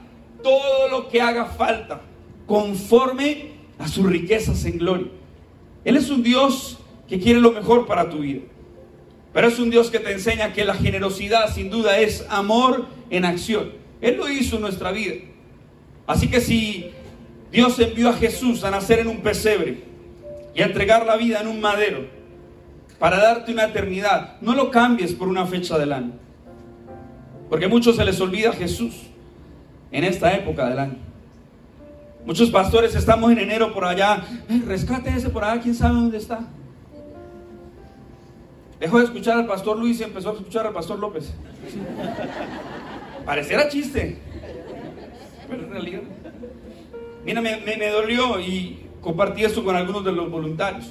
todo 0.44 0.88
lo 0.90 1.10
que 1.10 1.22
haga 1.22 1.46
falta 1.46 2.02
conforme 2.46 3.52
a 3.80 3.88
sus 3.88 4.06
riquezas 4.06 4.64
en 4.66 4.78
gloria. 4.78 5.08
Él 5.84 5.98
es 5.98 6.10
un 6.10 6.22
Dios 6.22 6.78
que 7.08 7.20
quiere 7.20 7.40
lo 7.40 7.52
mejor 7.52 7.88
para 7.88 8.10
tu 8.10 8.20
vida. 8.20 8.42
Pero 9.34 9.48
es 9.48 9.60
un 9.60 9.70
Dios 9.70 9.90
que 9.90 10.00
te 10.00 10.12
enseña 10.12 10.54
que 10.54 10.66
la 10.66 10.76
generosidad 10.76 11.54
sin 11.54 11.70
duda 11.70 12.00
es 12.00 12.26
amor 12.30 12.86
en 13.10 13.26
acción. 13.26 13.81
Él 14.02 14.18
lo 14.18 14.28
hizo 14.28 14.56
en 14.56 14.64
nuestra 14.64 14.92
vida. 14.92 15.16
Así 16.08 16.28
que 16.28 16.42
si 16.42 16.92
Dios 17.52 17.78
envió 17.80 18.10
a 18.10 18.14
Jesús 18.14 18.64
a 18.64 18.72
nacer 18.72 19.00
en 19.00 19.08
un 19.08 19.22
pesebre 19.22 19.84
y 20.56 20.62
a 20.62 20.66
entregar 20.66 21.06
la 21.06 21.18
vida 21.18 21.40
en 21.42 21.48
un 21.48 21.62
madero 21.62 22.06
para 23.00 23.18
darte 23.18 23.52
una 23.52 23.66
eternidad. 23.66 24.36
No 24.42 24.54
lo 24.54 24.70
cambies 24.72 25.14
por 25.14 25.28
una 25.28 25.46
fecha 25.46 25.78
del 25.78 25.92
año. 25.92 26.12
Porque 27.50 27.66
a 27.66 27.70
muchos 27.70 27.96
se 27.96 28.06
les 28.06 28.20
olvida 28.22 28.54
Jesús 28.54 28.94
en 29.92 30.04
esta 30.04 30.34
época 30.34 30.70
del 30.70 30.80
año. 30.80 30.98
Muchos 32.26 32.52
pastores 32.52 32.96
estamos 32.96 33.32
en 33.32 33.40
enero 33.40 33.74
por 33.74 33.86
allá. 33.86 34.24
rescate 34.68 35.10
ese 35.10 35.30
por 35.30 35.44
allá, 35.44 35.62
quién 35.62 35.76
sabe 35.76 35.96
dónde 35.96 36.18
está. 36.18 36.42
Dejó 38.80 39.00
de 39.00 39.06
escuchar 39.06 39.38
al 39.38 39.48
pastor 39.48 39.78
Luis 39.78 40.00
y 40.00 40.04
empezó 40.04 40.30
a 40.30 40.34
escuchar 40.34 40.68
al 40.68 40.74
pastor 40.74 41.00
López. 41.00 41.34
Pareciera 43.26 43.70
chiste, 43.70 44.18
pero 45.50 45.64
en 45.64 45.72
realidad. 45.72 46.02
Mira, 47.24 47.42
me, 47.42 47.90
dolió 47.90 48.40
y 48.40 48.80
compartí 49.00 49.44
esto 49.44 49.64
con 49.64 49.76
algunos 49.76 50.04
de 50.04 50.12
los 50.12 50.30
voluntarios. 50.30 50.90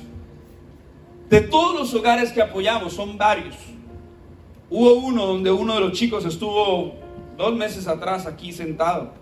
De 1.28 1.40
todos 1.40 1.78
los 1.78 1.94
hogares 1.94 2.32
que 2.32 2.42
apoyamos, 2.42 2.92
son 2.92 3.18
varios. 3.18 3.56
Hubo 4.68 4.94
uno 4.94 5.26
donde 5.26 5.50
uno 5.50 5.74
de 5.74 5.80
los 5.80 5.92
chicos 5.92 6.24
estuvo 6.24 6.94
dos 7.36 7.56
meses 7.56 7.88
atrás 7.88 8.26
aquí 8.26 8.52
sentado. 8.52 9.12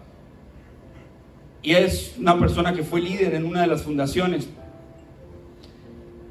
Y 1.62 1.74
es 1.74 2.14
una 2.18 2.38
persona 2.38 2.74
que 2.74 2.82
fue 2.82 3.00
líder 3.00 3.34
en 3.34 3.44
una 3.44 3.62
de 3.62 3.66
las 3.66 3.82
fundaciones. 3.82 4.48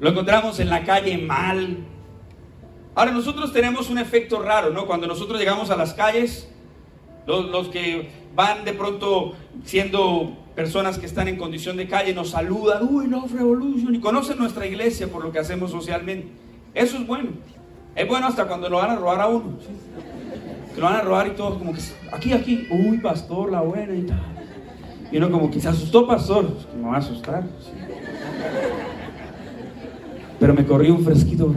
Lo 0.00 0.10
encontramos 0.10 0.60
en 0.60 0.68
la 0.68 0.84
calle 0.84 1.18
mal. 1.18 1.78
Ahora 2.94 3.10
nosotros 3.10 3.52
tenemos 3.52 3.90
un 3.90 3.98
efecto 3.98 4.40
raro, 4.40 4.70
¿no? 4.70 4.86
Cuando 4.86 5.08
nosotros 5.08 5.38
llegamos 5.38 5.70
a 5.70 5.76
las 5.76 5.94
calles, 5.94 6.48
los, 7.28 7.68
que 7.68 8.08
van 8.34 8.64
de 8.64 8.72
pronto 8.72 9.34
siendo 9.64 10.32
personas 10.54 10.98
que 10.98 11.06
están 11.06 11.28
en 11.28 11.36
condición 11.36 11.76
de 11.76 11.86
calle 11.86 12.14
nos 12.14 12.30
saludan, 12.30 12.88
uy, 12.88 13.06
no, 13.06 13.26
Revolution, 13.26 13.94
y 13.94 14.00
conocen 14.00 14.38
nuestra 14.38 14.66
iglesia 14.66 15.08
por 15.08 15.22
lo 15.22 15.30
que 15.30 15.38
hacemos 15.38 15.70
socialmente. 15.70 16.28
Eso 16.74 16.96
es 16.96 17.06
bueno. 17.06 17.30
Es 17.94 18.08
bueno 18.08 18.26
hasta 18.26 18.46
cuando 18.46 18.68
lo 18.68 18.78
van 18.78 18.90
a 18.90 18.96
robar 18.96 19.20
a 19.20 19.26
uno. 19.26 19.58
Que 20.74 20.80
lo 20.80 20.86
van 20.86 20.96
a 20.96 21.02
robar 21.02 21.26
y 21.28 21.30
todo, 21.32 21.58
como 21.58 21.74
que, 21.74 21.80
aquí, 22.12 22.32
aquí, 22.32 22.66
uy, 22.70 22.98
pastor, 22.98 23.52
la 23.52 23.60
buena 23.60 23.94
y 23.94 24.02
tal. 24.02 24.22
Y 25.12 25.16
uno 25.18 25.30
como 25.30 25.50
que 25.50 25.60
se 25.60 25.68
asustó, 25.68 26.06
pastor, 26.06 26.46
que 26.46 26.76
me 26.76 26.88
va 26.88 26.96
a 26.96 26.98
asustar. 26.98 27.44
Pero 30.40 30.54
me 30.54 30.64
corrió 30.64 30.94
un 30.94 31.04
fresquito. 31.04 31.54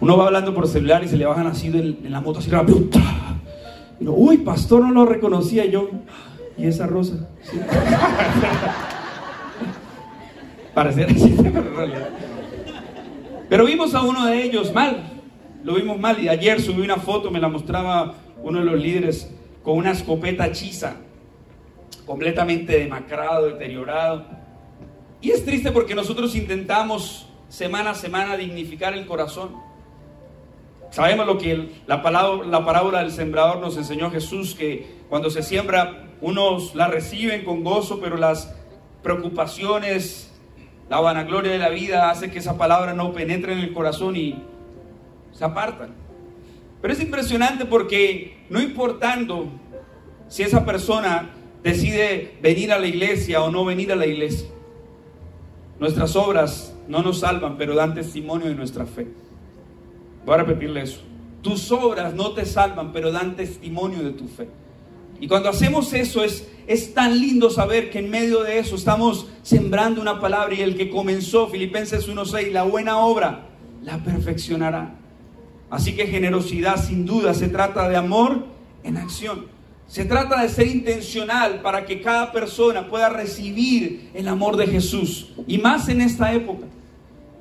Uno 0.00 0.16
va 0.16 0.26
hablando 0.26 0.54
por 0.54 0.68
celular 0.68 1.02
y 1.04 1.08
se 1.08 1.16
le 1.16 1.26
bajan 1.26 1.48
así 1.48 1.66
en, 1.66 2.10
la 2.10 2.20
moto, 2.20 2.38
así, 2.38 2.48
y 2.48 2.54
uy, 4.14 4.38
pastor, 4.38 4.82
no 4.82 4.92
lo 4.92 5.06
reconocía 5.06 5.64
yo. 5.66 5.90
¿Y 6.56 6.66
esa 6.66 6.86
rosa? 6.86 7.28
¿Sí? 7.42 7.58
Así, 10.86 11.36
pero 13.48 13.64
vimos 13.64 13.94
a 13.96 14.02
uno 14.02 14.26
de 14.26 14.44
ellos 14.44 14.72
mal, 14.72 15.10
lo 15.64 15.74
vimos 15.74 15.98
mal. 15.98 16.22
Y 16.22 16.28
ayer 16.28 16.60
subí 16.60 16.82
una 16.82 16.98
foto, 16.98 17.32
me 17.32 17.40
la 17.40 17.48
mostraba 17.48 18.14
uno 18.44 18.60
de 18.60 18.64
los 18.64 18.80
líderes 18.80 19.28
con 19.64 19.76
una 19.76 19.90
escopeta 19.90 20.46
hechiza, 20.46 20.94
completamente 22.06 22.78
demacrado, 22.78 23.46
deteriorado. 23.46 24.24
Y 25.20 25.32
es 25.32 25.44
triste 25.44 25.72
porque 25.72 25.96
nosotros 25.96 26.36
intentamos 26.36 27.28
semana 27.48 27.90
a 27.90 27.94
semana 27.94 28.36
dignificar 28.36 28.94
el 28.94 29.04
corazón. 29.04 29.56
Sabemos 30.90 31.26
lo 31.26 31.38
que 31.38 31.68
la, 31.86 32.02
palabra, 32.02 32.46
la 32.46 32.64
parábola 32.64 33.00
del 33.00 33.12
sembrador 33.12 33.58
nos 33.58 33.76
enseñó 33.76 34.10
Jesús, 34.10 34.54
que 34.54 34.86
cuando 35.08 35.30
se 35.30 35.42
siembra 35.42 36.08
unos 36.20 36.74
la 36.74 36.88
reciben 36.88 37.44
con 37.44 37.62
gozo, 37.62 38.00
pero 38.00 38.16
las 38.16 38.54
preocupaciones, 39.02 40.32
la 40.88 41.00
vanagloria 41.00 41.52
de 41.52 41.58
la 41.58 41.68
vida 41.68 42.10
hace 42.10 42.30
que 42.30 42.38
esa 42.38 42.56
palabra 42.56 42.94
no 42.94 43.12
penetre 43.12 43.52
en 43.52 43.58
el 43.58 43.72
corazón 43.72 44.16
y 44.16 44.42
se 45.32 45.44
apartan. 45.44 45.94
Pero 46.80 46.94
es 46.94 47.00
impresionante 47.00 47.66
porque 47.66 48.38
no 48.48 48.60
importando 48.60 49.46
si 50.28 50.42
esa 50.42 50.64
persona 50.64 51.30
decide 51.62 52.38
venir 52.40 52.72
a 52.72 52.78
la 52.78 52.86
iglesia 52.86 53.42
o 53.42 53.50
no 53.50 53.64
venir 53.64 53.92
a 53.92 53.96
la 53.96 54.06
iglesia, 54.06 54.48
nuestras 55.78 56.16
obras 56.16 56.74
no 56.88 57.02
nos 57.02 57.20
salvan, 57.20 57.56
pero 57.56 57.74
dan 57.74 57.94
testimonio 57.94 58.48
de 58.48 58.54
nuestra 58.54 58.86
fe. 58.86 59.06
Voy 60.28 60.34
a 60.34 60.44
repetirle 60.44 60.82
eso. 60.82 61.00
Tus 61.40 61.72
obras 61.72 62.12
no 62.12 62.32
te 62.32 62.44
salvan, 62.44 62.92
pero 62.92 63.10
dan 63.10 63.34
testimonio 63.34 64.02
de 64.02 64.10
tu 64.10 64.28
fe. 64.28 64.46
Y 65.18 65.26
cuando 65.26 65.48
hacemos 65.48 65.94
eso 65.94 66.22
es, 66.22 66.46
es 66.66 66.92
tan 66.92 67.18
lindo 67.18 67.48
saber 67.48 67.88
que 67.88 68.00
en 68.00 68.10
medio 68.10 68.42
de 68.42 68.58
eso 68.58 68.76
estamos 68.76 69.26
sembrando 69.42 70.02
una 70.02 70.20
palabra 70.20 70.54
y 70.54 70.60
el 70.60 70.76
que 70.76 70.90
comenzó, 70.90 71.48
Filipenses 71.48 72.06
1.6, 72.10 72.52
la 72.52 72.64
buena 72.64 72.98
obra, 72.98 73.46
la 73.82 74.04
perfeccionará. 74.04 74.96
Así 75.70 75.96
que 75.96 76.06
generosidad 76.06 76.76
sin 76.76 77.06
duda 77.06 77.32
se 77.32 77.48
trata 77.48 77.88
de 77.88 77.96
amor 77.96 78.44
en 78.84 78.98
acción. 78.98 79.46
Se 79.86 80.04
trata 80.04 80.42
de 80.42 80.50
ser 80.50 80.66
intencional 80.66 81.62
para 81.62 81.86
que 81.86 82.02
cada 82.02 82.32
persona 82.32 82.90
pueda 82.90 83.08
recibir 83.08 84.10
el 84.12 84.28
amor 84.28 84.58
de 84.58 84.66
Jesús. 84.66 85.30
Y 85.46 85.56
más 85.56 85.88
en 85.88 86.02
esta 86.02 86.34
época. 86.34 86.66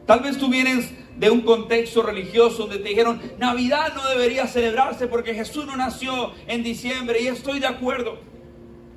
Tal 0.05 0.21
vez 0.21 0.37
tú 0.37 0.47
vienes 0.47 0.89
de 1.17 1.29
un 1.29 1.41
contexto 1.41 2.03
religioso 2.03 2.63
donde 2.63 2.77
te 2.77 2.89
dijeron, 2.89 3.19
Navidad 3.39 3.93
no 3.95 4.07
debería 4.07 4.45
celebrarse 4.47 5.07
porque 5.07 5.33
Jesús 5.33 5.65
no 5.65 5.75
nació 5.75 6.31
en 6.47 6.63
diciembre 6.63 7.21
y 7.21 7.27
estoy 7.27 7.59
de 7.59 7.67
acuerdo. 7.67 8.19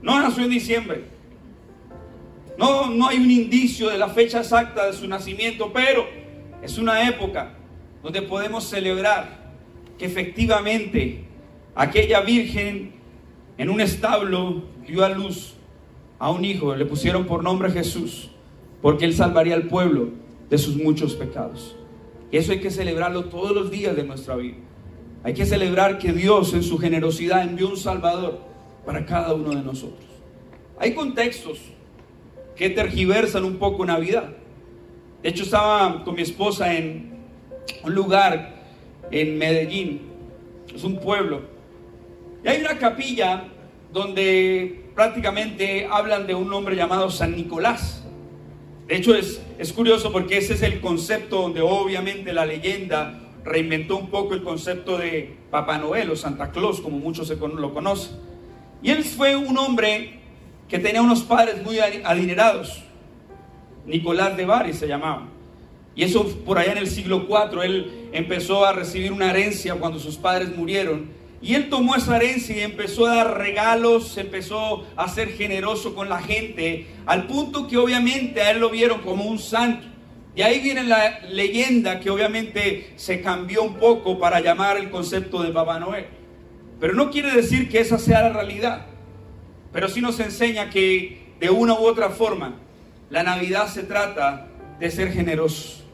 No 0.03 0.21
nació 0.21 0.45
en 0.45 0.51
diciembre. 0.51 1.05
No, 2.59 2.91
no 2.91 3.09
hay 3.09 3.17
un 3.17 3.31
indicio 3.31 3.89
de 3.89 3.97
la 3.97 4.09
fecha 4.09 4.41
exacta 4.41 4.87
de 4.87 4.93
su 4.93 5.09
nacimiento, 5.09 5.73
pero 5.73 6.07
es 6.63 6.77
una 6.77 7.09
época 7.09 7.55
donde 8.03 8.21
podemos 8.21 8.65
celebrar 8.65 9.41
que 9.99 10.05
efectivamente 10.05 11.25
aquella 11.75 12.21
virgen 12.21 12.93
en 13.57 13.71
un 13.71 13.81
establo 13.81 14.65
dio 14.87 15.05
a 15.05 15.09
luz 15.09 15.55
a 16.19 16.31
un 16.31 16.45
hijo, 16.45 16.77
le 16.77 16.85
pusieron 16.85 17.25
por 17.25 17.43
nombre 17.43 17.71
Jesús, 17.71 18.31
porque 18.83 19.07
él 19.07 19.15
salvaría 19.15 19.55
al 19.55 19.69
pueblo 19.69 20.11
de 20.51 20.59
sus 20.59 20.77
muchos 20.77 21.15
pecados. 21.15 21.77
Y 22.31 22.37
eso 22.37 22.53
hay 22.53 22.61
que 22.61 22.71
celebrarlo 22.71 23.25
todos 23.25 23.53
los 23.53 23.71
días 23.71 23.97
de 23.97 24.05
nuestra 24.05 24.37
vida. 24.37 24.57
Hay 25.23 25.35
que 25.35 25.45
celebrar 25.45 25.99
que 25.99 26.13
Dios 26.13 26.55
en 26.55 26.63
su 26.63 26.79
generosidad 26.79 27.43
envió 27.43 27.69
un 27.69 27.77
Salvador 27.77 28.41
para 28.87 29.05
cada 29.05 29.35
uno 29.35 29.51
de 29.51 29.63
nosotros. 29.63 30.09
Hay 30.79 30.95
contextos 30.95 31.59
que 32.57 32.71
tergiversan 32.71 33.45
un 33.45 33.57
poco 33.57 33.85
Navidad. 33.85 34.31
De 35.23 35.29
hecho, 35.29 35.43
estaba 35.43 36.05
con 36.05 36.15
mi 36.15 36.23
esposa 36.23 36.75
en 36.75 37.11
un 37.85 37.95
lugar 37.95 38.55
en 39.11 39.39
Medellín, 39.39 40.01
es 40.75 40.85
un 40.85 40.99
pueblo, 40.99 41.43
y 42.45 42.49
hay 42.49 42.61
una 42.61 42.79
capilla 42.79 43.45
donde 43.93 44.87
prácticamente 44.95 45.87
hablan 45.91 46.27
de 46.27 46.35
un 46.35 46.53
hombre 46.53 46.77
llamado 46.77 47.11
San 47.11 47.37
Nicolás. 47.37 48.05
De 48.91 48.97
hecho, 48.97 49.15
es, 49.15 49.41
es 49.57 49.73
curioso 49.73 50.11
porque 50.11 50.39
ese 50.39 50.55
es 50.55 50.63
el 50.63 50.81
concepto 50.81 51.43
donde 51.43 51.61
obviamente 51.61 52.33
la 52.33 52.45
leyenda 52.45 53.21
reinventó 53.45 53.97
un 53.97 54.11
poco 54.11 54.35
el 54.35 54.43
concepto 54.43 54.99
de 54.99 55.37
Papá 55.49 55.79
Noel 55.79 56.11
o 56.11 56.17
Santa 56.17 56.51
Claus, 56.51 56.81
como 56.81 56.99
muchos 56.99 57.29
lo 57.29 57.73
conocen. 57.73 58.17
Y 58.83 58.91
él 58.91 59.05
fue 59.05 59.37
un 59.37 59.57
hombre 59.59 60.19
que 60.69 60.81
tenía 60.81 61.03
unos 61.03 61.23
padres 61.23 61.63
muy 61.63 61.79
adinerados. 61.79 62.83
Nicolás 63.87 64.37
de 64.37 64.45
Bari 64.45 64.73
se 64.73 64.89
llamaba. 64.89 65.29
Y 65.95 66.03
eso 66.03 66.27
por 66.45 66.59
allá 66.59 66.73
en 66.73 66.79
el 66.79 66.89
siglo 66.89 67.29
IV, 67.29 67.63
él 67.63 68.09
empezó 68.11 68.67
a 68.67 68.73
recibir 68.73 69.13
una 69.13 69.31
herencia 69.31 69.77
cuando 69.77 70.01
sus 70.01 70.17
padres 70.17 70.57
murieron. 70.57 71.11
Y 71.43 71.55
él 71.55 71.71
tomó 71.71 71.97
esa 71.97 72.17
herencia 72.17 72.57
y 72.57 72.61
empezó 72.61 73.07
a 73.07 73.17
dar 73.17 73.39
regalos, 73.39 74.17
empezó 74.19 74.87
a 74.95 75.09
ser 75.09 75.31
generoso 75.31 75.95
con 75.95 76.09
la 76.09 76.21
gente, 76.21 76.87
al 77.07 77.27
punto 77.27 77.67
que 77.67 77.79
obviamente 77.79 78.43
a 78.43 78.51
él 78.51 78.61
lo 78.61 78.69
vieron 78.69 79.01
como 79.01 79.25
un 79.25 79.39
santo. 79.39 79.87
Y 80.35 80.43
ahí 80.43 80.61
viene 80.61 80.85
la 80.85 81.21
leyenda 81.29 81.99
que 81.99 82.11
obviamente 82.11 82.93
se 82.97 83.21
cambió 83.21 83.63
un 83.63 83.77
poco 83.77 84.19
para 84.19 84.41
llamar 84.41 84.77
el 84.77 84.91
concepto 84.91 85.43
de 85.43 85.51
Papá 85.51 85.81
Noel. 85.81 86.07
Pero 86.79 86.95
no 86.95 87.11
quiere 87.11 87.33
decir 87.33 87.69
que 87.69 87.81
esa 87.81 87.99
sea 87.99 88.23
la 88.23 88.31
realidad. 88.31 88.87
Pero 89.73 89.89
sí 89.89 90.01
nos 90.01 90.21
enseña 90.21 90.71
que 90.71 91.35
de 91.41 91.51
una 91.51 91.75
u 91.75 91.85
otra 91.85 92.11
forma 92.11 92.57
la 93.11 93.23
Navidad 93.23 93.69
se 93.69 93.83
trata 93.83 94.49
de 94.79 94.91
ser 94.91 95.13
generosos. 95.13 95.85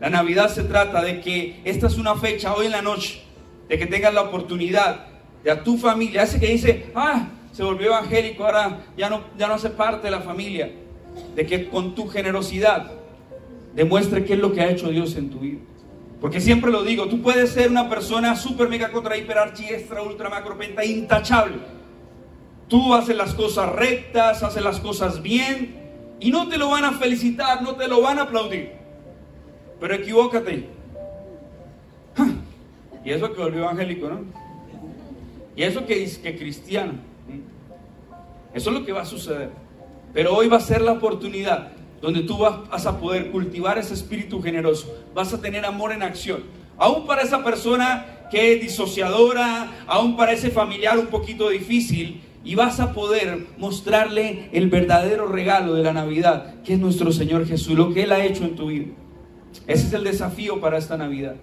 La 0.00 0.10
Navidad 0.10 0.50
se 0.50 0.64
trata 0.64 1.02
de 1.02 1.20
que 1.20 1.60
esta 1.64 1.86
es 1.86 1.96
una 1.96 2.16
fecha 2.16 2.54
hoy 2.54 2.66
en 2.66 2.72
la 2.72 2.82
noche, 2.82 3.22
de 3.68 3.78
que 3.78 3.86
tengas 3.86 4.12
la 4.14 4.22
oportunidad 4.22 5.06
de 5.42 5.50
a 5.50 5.62
tu 5.62 5.76
familia, 5.76 6.22
ese 6.22 6.40
que 6.40 6.46
dice, 6.46 6.86
ah, 6.94 7.28
se 7.52 7.62
volvió 7.62 7.88
evangélico, 7.88 8.44
ahora 8.44 8.84
ya 8.96 9.08
no, 9.08 9.24
ya 9.38 9.46
no 9.46 9.54
hace 9.54 9.70
parte 9.70 10.08
de 10.08 10.10
la 10.10 10.20
familia, 10.20 10.72
de 11.34 11.46
que 11.46 11.68
con 11.68 11.94
tu 11.94 12.08
generosidad 12.08 12.92
demuestre 13.74 14.24
qué 14.24 14.34
es 14.34 14.38
lo 14.38 14.52
que 14.52 14.60
ha 14.60 14.70
hecho 14.70 14.88
Dios 14.88 15.16
en 15.16 15.30
tu 15.30 15.38
vida. 15.38 15.60
Porque 16.20 16.40
siempre 16.40 16.70
lo 16.70 16.82
digo, 16.82 17.06
tú 17.08 17.20
puedes 17.20 17.50
ser 17.50 17.70
una 17.70 17.88
persona 17.88 18.34
super 18.34 18.68
mega 18.68 18.90
contra 18.90 19.16
hiper 19.16 19.36
archi 19.36 19.66
ultra 20.06 20.30
macro 20.30 20.56
penta 20.56 20.84
intachable. 20.84 21.58
Tú 22.66 22.94
haces 22.94 23.14
las 23.14 23.34
cosas 23.34 23.70
rectas, 23.70 24.42
haces 24.42 24.62
las 24.62 24.80
cosas 24.80 25.20
bien 25.20 26.16
y 26.20 26.30
no 26.30 26.48
te 26.48 26.56
lo 26.56 26.70
van 26.70 26.84
a 26.84 26.92
felicitar, 26.92 27.62
no 27.62 27.74
te 27.74 27.88
lo 27.88 28.00
van 28.00 28.18
a 28.18 28.22
aplaudir. 28.22 28.72
Pero 29.78 29.94
equivócate. 29.94 30.73
Y 33.04 33.10
eso 33.10 33.32
que 33.32 33.40
volvió 33.40 33.62
evangélico, 33.62 34.08
¿no? 34.08 34.20
Y 35.56 35.62
eso 35.62 35.86
que 35.86 35.96
dice 35.96 36.20
que 36.20 36.36
cristiano. 36.36 36.94
Eso 38.52 38.70
es 38.70 38.76
lo 38.76 38.84
que 38.84 38.92
va 38.92 39.02
a 39.02 39.06
suceder. 39.06 39.50
Pero 40.12 40.34
hoy 40.34 40.48
va 40.48 40.56
a 40.56 40.60
ser 40.60 40.80
la 40.80 40.92
oportunidad 40.92 41.72
donde 42.00 42.20
tú 42.20 42.38
vas 42.38 42.86
a 42.86 42.98
poder 43.00 43.30
cultivar 43.30 43.78
ese 43.78 43.94
espíritu 43.94 44.42
generoso, 44.42 44.94
vas 45.14 45.32
a 45.32 45.40
tener 45.40 45.64
amor 45.64 45.90
en 45.90 46.02
acción. 46.02 46.42
Aún 46.76 47.06
para 47.06 47.22
esa 47.22 47.42
persona 47.42 48.26
que 48.30 48.52
es 48.52 48.60
disociadora, 48.60 49.72
aún 49.86 50.14
para 50.14 50.32
ese 50.32 50.50
familiar 50.50 50.98
un 50.98 51.06
poquito 51.06 51.48
difícil, 51.48 52.20
y 52.44 52.56
vas 52.56 52.78
a 52.78 52.92
poder 52.92 53.46
mostrarle 53.56 54.50
el 54.52 54.68
verdadero 54.68 55.28
regalo 55.28 55.72
de 55.74 55.82
la 55.82 55.94
Navidad, 55.94 56.62
que 56.62 56.74
es 56.74 56.78
nuestro 56.78 57.10
Señor 57.10 57.46
Jesús, 57.46 57.74
lo 57.74 57.94
que 57.94 58.02
Él 58.02 58.12
ha 58.12 58.22
hecho 58.22 58.44
en 58.44 58.54
tu 58.54 58.66
vida. 58.66 58.92
Ese 59.66 59.86
es 59.86 59.92
el 59.94 60.04
desafío 60.04 60.60
para 60.60 60.76
esta 60.76 60.98
Navidad. 60.98 61.36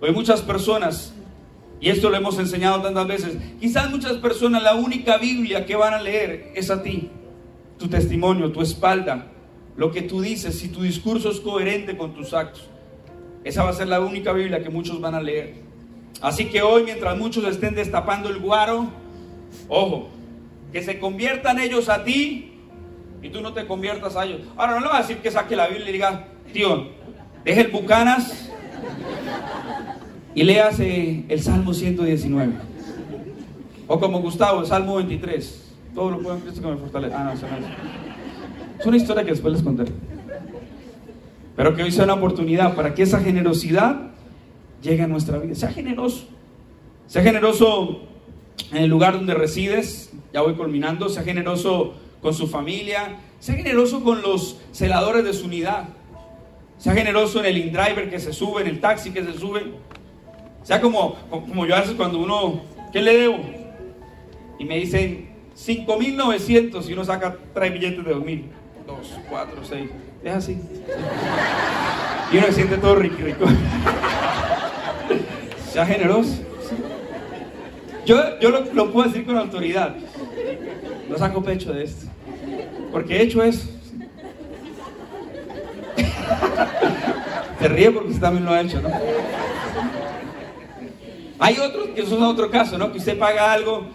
Hoy 0.00 0.12
muchas 0.12 0.42
personas, 0.42 1.14
y 1.80 1.88
esto 1.88 2.10
lo 2.10 2.16
hemos 2.16 2.38
enseñado 2.38 2.82
tantas 2.82 3.06
veces, 3.06 3.36
quizás 3.58 3.90
muchas 3.90 4.18
personas 4.18 4.62
la 4.62 4.74
única 4.74 5.16
Biblia 5.16 5.64
que 5.64 5.74
van 5.74 5.94
a 5.94 6.02
leer 6.02 6.52
es 6.54 6.70
a 6.70 6.82
ti, 6.82 7.10
tu 7.78 7.88
testimonio, 7.88 8.52
tu 8.52 8.60
espalda, 8.60 9.28
lo 9.76 9.90
que 9.90 10.02
tú 10.02 10.20
dices, 10.20 10.58
si 10.58 10.68
tu 10.68 10.82
discurso 10.82 11.30
es 11.30 11.40
coherente 11.40 11.96
con 11.96 12.14
tus 12.14 12.34
actos. 12.34 12.68
Esa 13.42 13.62
va 13.62 13.70
a 13.70 13.74
ser 13.74 13.88
la 13.88 14.00
única 14.00 14.32
Biblia 14.32 14.62
que 14.62 14.70
muchos 14.70 15.00
van 15.00 15.14
a 15.14 15.22
leer. 15.22 15.54
Así 16.20 16.46
que 16.46 16.62
hoy, 16.62 16.84
mientras 16.84 17.16
muchos 17.16 17.44
estén 17.44 17.74
destapando 17.74 18.28
el 18.28 18.38
guaro, 18.38 18.88
ojo, 19.68 20.08
que 20.72 20.82
se 20.82 20.98
conviertan 20.98 21.58
ellos 21.58 21.88
a 21.88 22.04
ti 22.04 22.52
y 23.22 23.30
tú 23.30 23.40
no 23.40 23.54
te 23.54 23.66
conviertas 23.66 24.16
a 24.16 24.24
ellos. 24.24 24.40
Ahora 24.56 24.74
no 24.74 24.80
le 24.80 24.88
va 24.88 24.98
a 24.98 25.02
decir 25.02 25.18
que 25.18 25.30
saque 25.30 25.56
la 25.56 25.68
Biblia 25.68 25.88
y 25.88 25.92
diga, 25.92 26.28
tío, 26.52 26.88
deje 27.44 27.62
el 27.62 27.68
Bucanas 27.68 28.45
y 30.36 30.44
léase 30.44 31.24
el 31.30 31.40
Salmo 31.40 31.72
119. 31.72 32.52
O 33.88 33.98
como 33.98 34.20
Gustavo, 34.20 34.60
el 34.60 34.66
Salmo 34.66 34.96
23. 34.96 35.72
Todo 35.94 36.10
lo 36.10 36.20
puedo 36.20 36.36
en 36.36 36.42
Cristo 36.42 36.60
que 36.60 36.68
me 36.68 36.76
fortalece. 36.76 37.14
Ah, 37.14 37.24
no, 37.24 37.32
eso 37.32 37.46
no 37.50 37.56
es. 37.56 37.64
Es 38.78 38.86
una 38.86 38.96
historia 38.98 39.24
que 39.24 39.30
después 39.30 39.54
les 39.54 39.62
contaré. 39.62 39.92
Pero 41.56 41.74
que 41.74 41.82
hoy 41.82 41.90
sea 41.90 42.04
una 42.04 42.12
oportunidad 42.12 42.74
para 42.74 42.94
que 42.94 43.02
esa 43.02 43.20
generosidad 43.20 44.10
llegue 44.82 45.04
a 45.04 45.06
nuestra 45.06 45.38
vida. 45.38 45.54
Sea 45.54 45.70
generoso. 45.70 46.26
Sea 47.06 47.22
generoso 47.22 48.02
en 48.72 48.82
el 48.82 48.90
lugar 48.90 49.14
donde 49.14 49.32
resides. 49.32 50.12
Ya 50.34 50.42
voy 50.42 50.52
culminando. 50.52 51.08
Sea 51.08 51.22
generoso 51.22 51.94
con 52.20 52.34
su 52.34 52.46
familia. 52.46 53.20
Sea 53.40 53.54
generoso 53.54 54.04
con 54.04 54.20
los 54.20 54.60
celadores 54.70 55.24
de 55.24 55.32
su 55.32 55.46
unidad. 55.46 55.88
Sea 56.76 56.92
generoso 56.92 57.40
en 57.40 57.46
el 57.46 57.56
InDriver 57.56 58.10
que 58.10 58.20
se 58.20 58.34
sube, 58.34 58.60
en 58.60 58.68
el 58.68 58.80
taxi 58.80 59.12
que 59.12 59.24
se 59.24 59.32
sube. 59.32 59.62
Sea 60.66 60.80
como, 60.80 61.14
como 61.30 61.64
yo 61.64 61.76
a 61.76 61.84
cuando 61.96 62.18
uno, 62.18 62.62
¿qué 62.92 63.00
le 63.00 63.16
debo? 63.16 63.38
Y 64.58 64.64
me 64.64 64.78
dicen 64.78 65.28
5.900 65.56 66.88
y 66.88 66.92
uno 66.92 67.04
saca 67.04 67.36
tres 67.54 67.72
billetes 67.72 68.04
de 68.04 68.12
2.000 68.12 68.42
dos, 68.84 69.16
cuatro, 69.28 69.62
seis. 69.62 69.88
Es 70.24 70.34
así. 70.34 70.58
Y 72.32 72.38
uno 72.38 72.46
se 72.48 72.52
siente 72.52 72.78
todo 72.78 72.96
rico. 72.96 73.14
rico. 73.22 73.46
sea 75.72 75.86
generoso. 75.86 76.42
Yo, 78.04 78.40
yo 78.40 78.50
lo, 78.50 78.92
puedo 78.92 79.08
decir 79.08 79.24
con 79.24 79.36
autoridad. 79.36 79.94
No 81.08 81.16
saco 81.16 81.44
pecho 81.44 81.72
de 81.72 81.84
esto. 81.84 82.06
Porque 82.90 83.18
he 83.18 83.22
hecho 83.22 83.40
eso. 83.44 83.68
Se 87.60 87.68
ríe 87.68 87.92
porque 87.92 88.08
usted 88.08 88.20
también 88.20 88.44
lo 88.44 88.52
ha 88.52 88.60
hecho, 88.60 88.82
¿no? 88.82 88.90
Hay 91.38 91.58
otros, 91.58 91.88
que 91.88 92.02
eso 92.02 92.16
es 92.16 92.22
otro 92.22 92.50
caso, 92.50 92.78
¿no? 92.78 92.92
Que 92.92 92.98
usted 92.98 93.18
paga 93.18 93.52
algo. 93.52 93.86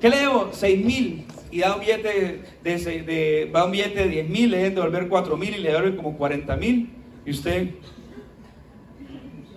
¿Qué 0.00 0.08
le 0.08 0.18
debo? 0.18 0.50
Seis 0.52 0.84
mil 0.84 1.24
y 1.54 1.60
da 1.60 1.72
un 1.74 1.80
billete 1.80 2.42
de, 2.64 3.02
de, 3.04 3.50
va 3.54 3.64
un 3.64 3.70
billete 3.70 4.00
de 4.00 4.08
10 4.08 4.28
mil, 4.28 4.50
le 4.50 4.56
deben 4.56 4.74
devolver 4.74 5.06
4 5.06 5.36
mil 5.36 5.54
y 5.54 5.58
le 5.60 5.68
devuelven 5.70 5.96
como 5.96 6.16
40 6.16 6.56
mil. 6.56 6.92
Y 7.24 7.30
usted, 7.30 7.70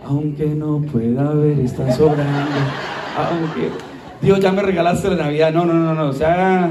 aunque 0.05 0.45
no 0.45 0.79
pueda 0.79 1.31
ver, 1.31 1.59
está 1.59 1.91
sobrando. 1.91 2.51
Aunque, 3.17 3.71
Dios, 4.21 4.39
ya 4.39 4.51
me 4.51 4.61
regalaste 4.61 5.09
la 5.09 5.23
Navidad. 5.23 5.51
No, 5.51 5.65
no, 5.65 5.73
no, 5.73 5.95
no, 5.95 6.13
sea, 6.13 6.69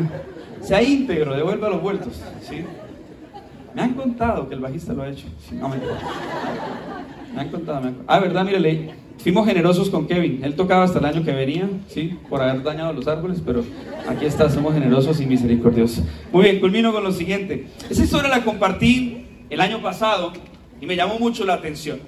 sea 0.61 0.81
íntegro, 0.81 1.35
devuelva 1.35 1.71
los 1.71 1.83
vueltos. 1.83 2.23
¿sí? 2.41 2.65
Me 3.75 3.83
han 3.83 3.95
contado 3.95 4.49
que 4.49 4.55
el 4.55 4.61
bajista 4.61 4.93
lo 4.93 5.03
ha 5.03 5.09
hecho. 5.09 5.27
me, 5.51 5.59
han 5.59 7.49
contado, 7.49 7.81
me 7.81 7.89
han 7.89 7.95
contado. 7.95 8.05
Ah, 8.07 8.21
verdad, 8.21 8.45
mire, 8.45 8.61
leí 8.61 8.91
Fuimos 9.18 9.46
generosos 9.46 9.90
con 9.90 10.07
Kevin. 10.07 10.40
Él 10.44 10.55
tocaba 10.55 10.85
hasta 10.85 10.98
el 10.98 11.05
año 11.05 11.24
que 11.24 11.33
venía, 11.33 11.68
sí, 11.88 12.16
por 12.29 12.40
haber 12.42 12.62
dañado 12.62 12.92
los 12.92 13.09
árboles, 13.09 13.42
pero 13.44 13.64
aquí 14.09 14.24
está, 14.24 14.48
somos 14.50 14.74
generosos 14.74 15.20
y 15.20 15.26
misericordiosos. 15.26 16.05
Muy 16.33 16.44
bien, 16.44 16.61
culmino 16.61 16.92
con 16.92 17.02
lo 17.02 17.12
siguiente. 17.12 17.66
Esa 17.90 18.05
historia 18.05 18.29
la 18.29 18.44
compartí 18.44 19.26
el 19.50 19.61
año 19.61 19.83
pasado 19.83 20.33
y 20.81 20.87
me 20.87 20.96
llamó 20.96 21.18
mucho 21.18 21.44
la 21.44 21.55
atención. 21.55 21.98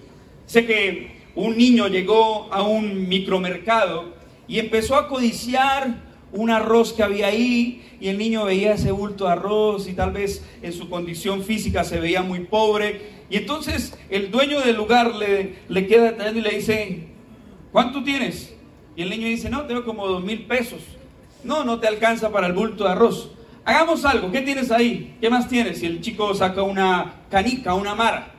Sé 0.47 0.65
que 0.65 1.19
un 1.35 1.57
niño 1.57 1.89
llegó 1.89 2.53
a 2.53 2.63
un 2.63 3.09
micromercado 3.09 4.15
y 4.47 4.59
empezó 4.59 4.97
a 4.97 5.09
codiciar 5.09 6.09
un 6.33 6.51
arroz 6.51 6.93
que 6.93 7.03
había 7.03 7.29
ahí 7.29 7.83
y 8.01 8.09
el 8.09 8.19
niño 8.19 8.45
veía 8.45 8.75
ese 8.75 8.93
bulto 8.93 9.25
de 9.25 9.33
arroz 9.33 9.89
y 9.89 9.95
tal 9.95 10.13
vez 10.13 10.45
en 10.63 10.73
su 10.73 10.89
condición 10.89 11.43
física 11.43 11.85
se 11.85 12.01
veía 12.01 12.23
muy 12.23 12.41
pobre 12.41 13.18
y 13.31 13.37
entonces 13.37 13.97
el 14.09 14.31
dueño 14.31 14.61
del 14.61 14.77
lugar 14.77 15.15
le, 15.15 15.57
le 15.69 15.87
queda 15.87 16.05
detallando 16.13 16.41
y 16.41 16.43
le 16.43 16.51
dice, 16.51 17.09
¿cuánto 17.73 18.03
tienes? 18.03 18.55
Y 18.97 19.03
el 19.03 19.11
niño 19.11 19.27
dice, 19.27 19.51
no, 19.51 19.65
tengo 19.67 19.85
como 19.85 20.07
dos 20.07 20.25
mil 20.25 20.47
pesos. 20.47 20.81
No, 21.45 21.63
no 21.63 21.79
te 21.79 21.87
alcanza 21.87 22.33
para 22.33 22.47
el 22.47 22.53
bulto 22.53 22.85
de 22.85 22.91
arroz. 22.91 23.31
Hagamos 23.65 24.05
algo, 24.05 24.33
¿qué 24.33 24.41
tienes 24.41 24.71
ahí? 24.71 25.17
¿Qué 25.21 25.29
más 25.29 25.49
tienes? 25.49 25.83
Y 25.83 25.87
el 25.87 26.01
chico 26.01 26.35
saca 26.35 26.63
una 26.63 27.23
canica, 27.31 27.75
una 27.75 27.95
mara. 27.95 28.33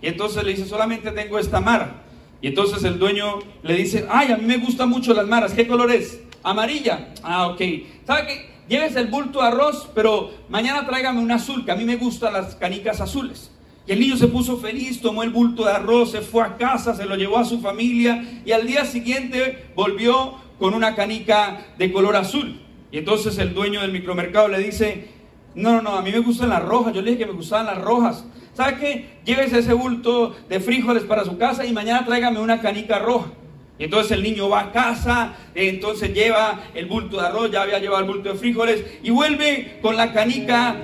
Y 0.00 0.06
entonces 0.06 0.44
le 0.44 0.52
dice, 0.52 0.64
solamente 0.64 1.10
tengo 1.10 1.38
esta 1.38 1.60
mara. 1.60 2.02
Y 2.40 2.48
entonces 2.48 2.84
el 2.84 2.98
dueño 2.98 3.40
le 3.62 3.74
dice, 3.74 4.06
ay, 4.08 4.30
a 4.30 4.36
mí 4.36 4.44
me 4.46 4.58
gustan 4.58 4.88
mucho 4.88 5.12
las 5.12 5.26
maras. 5.26 5.52
¿Qué 5.52 5.66
color 5.66 5.90
es? 5.90 6.20
Amarilla. 6.44 7.08
Ah, 7.22 7.48
ok. 7.48 7.60
¿Sabe 8.06 8.26
qué? 8.26 8.50
Lleves 8.68 8.94
el 8.96 9.08
bulto 9.08 9.40
de 9.40 9.48
arroz, 9.48 9.88
pero 9.94 10.30
mañana 10.48 10.86
tráigame 10.86 11.20
un 11.20 11.32
azul, 11.32 11.64
que 11.64 11.72
a 11.72 11.76
mí 11.76 11.84
me 11.84 11.96
gustan 11.96 12.32
las 12.32 12.54
canicas 12.54 13.00
azules. 13.00 13.50
Y 13.86 13.92
el 13.92 14.00
niño 14.00 14.16
se 14.16 14.26
puso 14.26 14.56
feliz, 14.56 15.00
tomó 15.00 15.22
el 15.22 15.30
bulto 15.30 15.64
de 15.64 15.72
arroz, 15.72 16.10
se 16.10 16.20
fue 16.20 16.42
a 16.42 16.56
casa, 16.56 16.94
se 16.94 17.06
lo 17.06 17.14
llevó 17.14 17.38
a 17.38 17.44
su 17.44 17.60
familia 17.60 18.42
y 18.44 18.52
al 18.52 18.66
día 18.66 18.84
siguiente 18.84 19.66
volvió 19.76 20.34
con 20.58 20.74
una 20.74 20.96
canica 20.96 21.66
de 21.78 21.92
color 21.92 22.16
azul. 22.16 22.60
Y 22.90 22.98
entonces 22.98 23.38
el 23.38 23.54
dueño 23.54 23.80
del 23.80 23.92
micromercado 23.92 24.48
le 24.48 24.58
dice, 24.58 25.08
No, 25.54 25.72
no, 25.72 25.82
no, 25.82 25.90
a 25.96 26.02
mí 26.02 26.10
me 26.10 26.18
gustan 26.18 26.48
las 26.48 26.64
rojas. 26.64 26.94
Yo 26.94 27.02
le 27.02 27.12
dije 27.12 27.24
que 27.24 27.30
me 27.30 27.36
gustaban 27.36 27.66
las 27.66 27.80
rojas. 27.80 28.24
¿Sabe 28.54 28.78
qué? 28.78 29.18
Llévese 29.24 29.58
ese 29.58 29.72
bulto 29.72 30.34
de 30.48 30.60
frijoles 30.60 31.04
para 31.04 31.24
su 31.24 31.38
casa 31.38 31.64
y 31.64 31.72
mañana 31.72 32.04
tráigame 32.04 32.40
una 32.40 32.60
canica 32.60 32.98
roja. 32.98 33.30
Y 33.78 33.84
entonces 33.84 34.12
el 34.12 34.22
niño 34.22 34.48
va 34.48 34.60
a 34.60 34.72
casa, 34.72 35.34
entonces 35.54 36.14
lleva 36.14 36.60
el 36.74 36.86
bulto 36.86 37.20
de 37.20 37.26
arroz, 37.26 37.50
ya 37.50 37.62
había 37.62 37.78
llevado 37.78 38.02
el 38.02 38.10
bulto 38.10 38.32
de 38.32 38.38
frijoles 38.38 38.84
y 39.02 39.10
vuelve 39.10 39.78
con 39.82 39.96
la 39.96 40.12
canica 40.12 40.74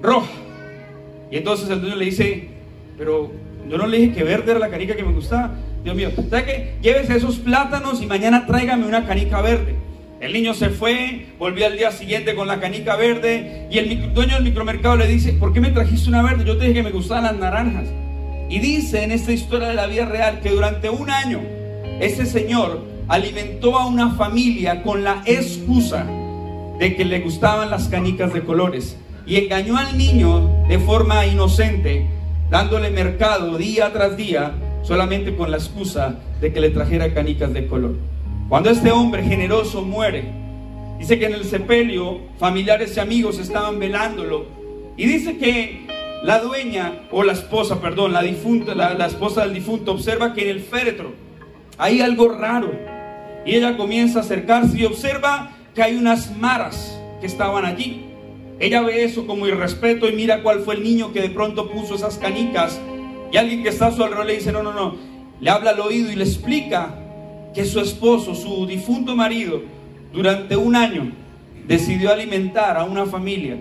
roja. 0.00 0.41
Y 1.32 1.38
entonces 1.38 1.70
el 1.70 1.80
niño 1.80 1.96
le 1.96 2.04
dice, 2.04 2.48
pero 2.98 3.32
yo 3.66 3.78
no 3.78 3.86
le 3.86 3.96
dije 3.96 4.12
que 4.12 4.22
verde 4.22 4.50
era 4.50 4.60
la 4.60 4.68
canica 4.68 4.94
que 4.94 5.02
me 5.02 5.14
gustaba. 5.14 5.54
Dios 5.82 5.96
mío, 5.96 6.10
¿sabe 6.28 6.44
qué? 6.44 6.74
Llévese 6.82 7.16
esos 7.16 7.36
plátanos 7.36 8.02
y 8.02 8.06
mañana 8.06 8.44
tráigame 8.44 8.86
una 8.86 9.06
canica 9.06 9.40
verde. 9.40 9.74
El 10.20 10.34
niño 10.34 10.52
se 10.52 10.68
fue, 10.68 11.28
volvió 11.38 11.66
al 11.66 11.78
día 11.78 11.90
siguiente 11.90 12.34
con 12.34 12.48
la 12.48 12.60
canica 12.60 12.96
verde 12.96 13.66
y 13.70 13.78
el 13.78 14.12
dueño 14.12 14.34
del 14.34 14.44
micromercado 14.44 14.96
le 14.98 15.08
dice, 15.08 15.32
¿por 15.32 15.54
qué 15.54 15.62
me 15.62 15.70
trajiste 15.70 16.10
una 16.10 16.20
verde? 16.20 16.44
Yo 16.44 16.58
te 16.58 16.64
dije 16.64 16.74
que 16.74 16.82
me 16.82 16.90
gustaban 16.90 17.24
las 17.24 17.36
naranjas. 17.36 17.88
Y 18.50 18.58
dice 18.58 19.02
en 19.02 19.10
esta 19.10 19.32
historia 19.32 19.68
de 19.68 19.74
la 19.74 19.86
vida 19.86 20.04
real 20.04 20.40
que 20.40 20.50
durante 20.50 20.90
un 20.90 21.08
año 21.08 21.40
ese 21.98 22.26
señor 22.26 22.84
alimentó 23.08 23.78
a 23.78 23.86
una 23.86 24.10
familia 24.16 24.82
con 24.82 25.02
la 25.02 25.22
excusa 25.24 26.06
de 26.78 26.94
que 26.94 27.06
le 27.06 27.20
gustaban 27.20 27.70
las 27.70 27.88
canicas 27.88 28.34
de 28.34 28.42
colores 28.42 28.98
y 29.26 29.36
engañó 29.36 29.76
al 29.76 29.96
niño 29.96 30.66
de 30.68 30.78
forma 30.78 31.26
inocente, 31.26 32.06
dándole 32.50 32.90
mercado 32.90 33.56
día 33.56 33.92
tras 33.92 34.16
día 34.16 34.52
solamente 34.82 35.36
con 35.36 35.50
la 35.50 35.56
excusa 35.56 36.16
de 36.40 36.52
que 36.52 36.60
le 36.60 36.70
trajera 36.70 37.14
canicas 37.14 37.52
de 37.52 37.66
color. 37.66 37.94
Cuando 38.48 38.70
este 38.70 38.90
hombre 38.90 39.22
generoso 39.22 39.82
muere, 39.82 40.24
dice 40.98 41.18
que 41.18 41.26
en 41.26 41.34
el 41.34 41.44
sepelio 41.44 42.20
familiares 42.38 42.96
y 42.96 43.00
amigos 43.00 43.38
estaban 43.38 43.78
velándolo 43.78 44.46
y 44.96 45.06
dice 45.06 45.38
que 45.38 45.86
la 46.24 46.38
dueña 46.40 47.00
o 47.10 47.22
la 47.22 47.32
esposa, 47.32 47.80
perdón, 47.80 48.12
la 48.12 48.22
difunta, 48.22 48.74
la, 48.74 48.94
la 48.94 49.06
esposa 49.06 49.42
del 49.42 49.54
difunto 49.54 49.92
observa 49.92 50.34
que 50.34 50.42
en 50.42 50.48
el 50.50 50.60
féretro 50.60 51.12
hay 51.78 52.00
algo 52.00 52.28
raro. 52.28 52.70
Y 53.44 53.56
ella 53.56 53.76
comienza 53.76 54.20
a 54.20 54.22
acercarse 54.22 54.78
y 54.78 54.84
observa 54.84 55.50
que 55.74 55.82
hay 55.82 55.96
unas 55.96 56.36
maras 56.36 56.96
que 57.20 57.26
estaban 57.26 57.64
allí. 57.64 58.11
Ella 58.62 58.80
ve 58.80 59.02
eso 59.02 59.26
como 59.26 59.48
irrespeto 59.48 60.08
y 60.08 60.12
mira 60.12 60.44
cuál 60.44 60.60
fue 60.60 60.76
el 60.76 60.84
niño 60.84 61.12
que 61.12 61.20
de 61.20 61.30
pronto 61.30 61.68
puso 61.68 61.96
esas 61.96 62.16
canicas. 62.16 62.80
Y 63.32 63.36
alguien 63.36 63.64
que 63.64 63.70
está 63.70 63.88
a 63.88 63.90
su 63.90 64.04
alrededor 64.04 64.26
le 64.26 64.36
dice, 64.36 64.52
no, 64.52 64.62
no, 64.62 64.72
no. 64.72 64.94
Le 65.40 65.50
habla 65.50 65.70
al 65.70 65.80
oído 65.80 66.12
y 66.12 66.14
le 66.14 66.22
explica 66.22 66.96
que 67.52 67.64
su 67.64 67.80
esposo, 67.80 68.36
su 68.36 68.64
difunto 68.68 69.16
marido, 69.16 69.62
durante 70.12 70.56
un 70.56 70.76
año 70.76 71.10
decidió 71.66 72.12
alimentar 72.12 72.76
a 72.76 72.84
una 72.84 73.04
familia 73.04 73.56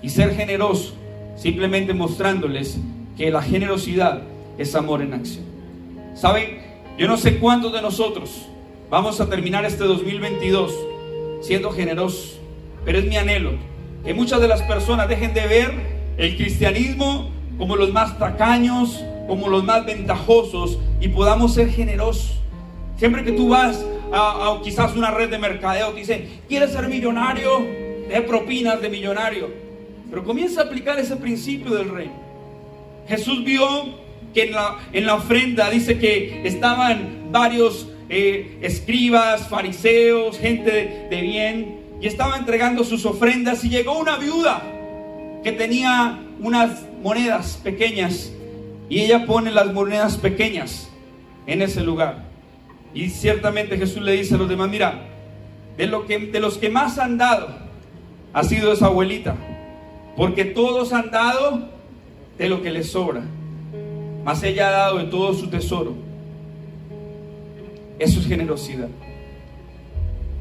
y 0.00 0.08
ser 0.10 0.36
generoso, 0.36 0.94
simplemente 1.34 1.92
mostrándoles 1.92 2.78
que 3.16 3.32
la 3.32 3.42
generosidad 3.42 4.22
es 4.56 4.72
amor 4.76 5.02
en 5.02 5.14
acción. 5.14 5.44
¿Saben? 6.14 6.60
Yo 6.96 7.08
no 7.08 7.16
sé 7.16 7.38
cuántos 7.38 7.72
de 7.72 7.82
nosotros 7.82 8.46
vamos 8.88 9.20
a 9.20 9.28
terminar 9.28 9.64
este 9.64 9.82
2022 9.82 10.72
siendo 11.40 11.72
generosos, 11.72 12.38
pero 12.84 12.98
es 12.98 13.04
mi 13.06 13.16
anhelo 13.16 13.73
que 14.04 14.14
muchas 14.14 14.40
de 14.40 14.48
las 14.48 14.62
personas 14.62 15.08
dejen 15.08 15.34
de 15.34 15.46
ver 15.46 15.72
el 16.16 16.36
cristianismo 16.36 17.30
como 17.58 17.76
los 17.76 17.92
más 17.92 18.18
tacaños, 18.18 19.02
como 19.26 19.48
los 19.48 19.64
más 19.64 19.86
ventajosos 19.86 20.78
y 21.00 21.08
podamos 21.08 21.54
ser 21.54 21.70
generosos. 21.70 22.38
Siempre 22.96 23.24
que 23.24 23.32
tú 23.32 23.48
vas 23.48 23.84
a, 24.12 24.60
quizás 24.62 24.94
una 24.94 25.10
red 25.10 25.30
de 25.30 25.38
mercadeo, 25.38 25.90
te 25.90 26.00
dice, 26.00 26.28
¿quieres 26.48 26.72
ser 26.72 26.88
millonario? 26.88 27.60
De 28.08 28.22
propinas 28.26 28.80
de 28.80 28.88
millonario. 28.88 29.48
Pero 30.10 30.24
comienza 30.24 30.60
a 30.60 30.64
aplicar 30.64 30.98
ese 30.98 31.16
principio 31.16 31.74
del 31.74 31.88
rey. 31.88 32.10
Jesús 33.08 33.44
vio 33.44 33.66
que 34.32 34.44
en 34.44 34.52
la, 34.52 34.78
en 34.92 35.06
la 35.06 35.14
ofrenda 35.14 35.70
dice 35.70 35.98
que 35.98 36.46
estaban 36.46 37.30
varios 37.32 37.88
eh, 38.08 38.58
escribas, 38.60 39.48
fariseos, 39.48 40.38
gente 40.38 41.06
de, 41.10 41.20
bien, 41.20 41.80
y 42.04 42.06
estaba 42.06 42.36
entregando 42.36 42.84
sus 42.84 43.06
ofrendas 43.06 43.64
y 43.64 43.70
llegó 43.70 43.98
una 43.98 44.18
viuda 44.18 44.62
que 45.42 45.52
tenía 45.52 46.20
unas 46.38 46.82
monedas 47.02 47.58
pequeñas 47.64 48.30
y 48.90 49.00
ella 49.00 49.24
pone 49.24 49.50
las 49.50 49.72
monedas 49.72 50.18
pequeñas 50.18 50.90
en 51.46 51.62
ese 51.62 51.80
lugar. 51.80 52.26
Y 52.92 53.08
ciertamente 53.08 53.78
Jesús 53.78 54.02
le 54.02 54.12
dice 54.12 54.34
a 54.34 54.36
los 54.36 54.50
demás, 54.50 54.68
mira, 54.68 55.00
de, 55.78 55.86
lo 55.86 56.04
que, 56.04 56.18
de 56.18 56.40
los 56.40 56.58
que 56.58 56.68
más 56.68 56.98
han 56.98 57.16
dado 57.16 57.48
ha 58.34 58.42
sido 58.44 58.70
esa 58.74 58.84
abuelita, 58.84 59.36
porque 60.14 60.44
todos 60.44 60.92
han 60.92 61.10
dado 61.10 61.70
de 62.36 62.48
lo 62.50 62.60
que 62.60 62.70
les 62.70 62.90
sobra 62.90 63.22
más 64.26 64.42
ella 64.42 64.68
ha 64.68 64.72
dado 64.72 64.98
de 64.98 65.04
todo 65.04 65.32
su 65.32 65.48
tesoro. 65.48 65.94
Eso 67.98 68.20
es 68.20 68.26
generosidad. 68.26 68.88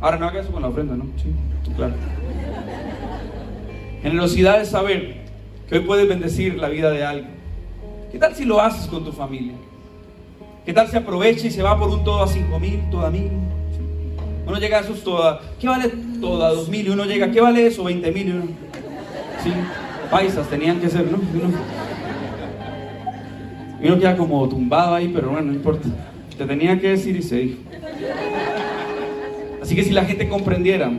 Ahora 0.02 0.18
no 0.18 0.28
haga 0.28 0.42
eso 0.42 0.52
con 0.52 0.62
la 0.62 0.68
ofrenda, 0.68 0.98
¿no? 0.98 1.06
Sí, 1.16 1.32
Generosidad 4.02 4.62
es 4.62 4.70
saber 4.70 5.24
que 5.68 5.78
hoy 5.78 5.86
puedes 5.86 6.08
bendecir 6.08 6.56
la 6.56 6.70
vida 6.70 6.92
de 6.92 7.04
alguien. 7.04 7.32
¿Qué 8.12 8.20
tal 8.20 8.36
si 8.36 8.46
lo 8.46 8.62
haces 8.62 8.88
con 8.88 9.04
tu 9.04 9.12
familia? 9.12 9.54
¿Qué 10.66 10.74
tal 10.74 10.88
si 10.88 10.98
aprovecha 10.98 11.48
y 11.48 11.52
se 11.52 11.64
va 11.64 11.78
por 11.80 11.90
un 11.90 12.04
todo 12.04 12.24
a 12.24 12.28
cinco 12.28 12.60
mil, 12.60 12.80
todo 12.92 13.06
a 13.06 13.10
mil? 13.10 13.30
Uno 14.46 14.60
llega 14.60 14.80
a 14.80 14.82
esos 14.82 15.04
toda, 15.04 15.40
¿qué 15.60 15.68
vale 15.68 15.90
todo 16.20 16.44
a 16.46 16.54
dos 16.54 16.70
mil? 16.70 16.86
Y 16.86 16.90
uno 16.90 17.06
llega, 17.06 17.32
¿qué 17.32 17.42
vale 17.42 17.66
eso? 17.66 17.84
Veinte 17.86 18.12
mil. 18.12 18.28
Y 18.28 18.32
uno, 18.32 18.46
sí, 19.44 19.52
paisas 20.12 20.50
tenían 20.50 20.80
que 20.80 20.90
ser, 20.90 21.10
¿no? 21.10 21.18
Y 23.82 23.88
uno 23.88 24.00
queda 24.00 24.16
como 24.16 24.48
tumbado 24.48 24.96
ahí, 24.96 25.10
pero 25.14 25.30
bueno, 25.30 25.48
no 25.48 25.54
importa. 25.54 25.88
Te 26.38 26.46
tenía 26.46 26.80
que 26.80 26.90
decir 26.90 27.16
y 27.16 27.22
se 27.22 27.38
dijo. 27.38 27.60
Así 29.62 29.76
que 29.76 29.84
si 29.84 29.92
la 29.92 30.04
gente 30.06 30.28
comprendiera 30.28 30.92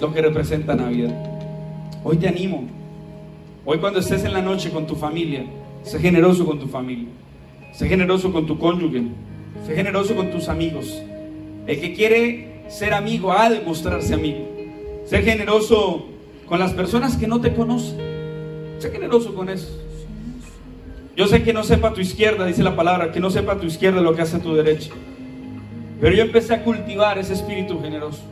lo 0.00 0.12
que 0.12 0.22
representa 0.22 0.74
Navidad, 0.74 1.14
hoy 2.02 2.16
te 2.16 2.28
animo. 2.28 2.64
Hoy 3.64 3.78
cuando 3.78 4.00
estés 4.00 4.24
en 4.24 4.32
la 4.32 4.40
noche 4.40 4.70
con 4.70 4.86
tu 4.86 4.96
familia, 4.96 5.44
sé 5.82 5.98
generoso 5.98 6.46
con 6.46 6.58
tu 6.58 6.66
familia. 6.66 7.08
Sé 7.72 7.88
generoso 7.88 8.32
con 8.32 8.46
tu 8.46 8.58
cónyuge. 8.58 9.04
Sé 9.66 9.74
generoso 9.74 10.14
con 10.16 10.30
tus 10.30 10.48
amigos. 10.48 11.02
El 11.66 11.80
que 11.80 11.92
quiere 11.92 12.64
ser 12.68 12.94
amigo 12.94 13.32
ha 13.32 13.50
de 13.50 13.60
mostrarse 13.60 14.14
amigo. 14.14 14.48
Sé 15.04 15.22
generoso 15.22 16.06
con 16.46 16.58
las 16.58 16.72
personas 16.72 17.16
que 17.16 17.26
no 17.26 17.40
te 17.40 17.54
conocen. 17.54 17.98
Sé 18.78 18.90
generoso 18.90 19.34
con 19.34 19.48
eso. 19.48 19.68
Yo 21.16 21.26
sé 21.26 21.42
que 21.42 21.52
no 21.52 21.62
sepa 21.62 21.92
tu 21.92 22.00
izquierda, 22.00 22.46
dice 22.46 22.62
la 22.62 22.74
palabra, 22.74 23.12
que 23.12 23.20
no 23.20 23.30
sepa 23.30 23.58
tu 23.58 23.66
izquierda 23.66 24.00
lo 24.00 24.14
que 24.14 24.22
hace 24.22 24.38
tu 24.38 24.54
derecha. 24.54 24.90
Pero 26.00 26.16
yo 26.16 26.22
empecé 26.22 26.54
a 26.54 26.64
cultivar 26.64 27.18
ese 27.18 27.34
espíritu 27.34 27.80
generoso. 27.80 28.22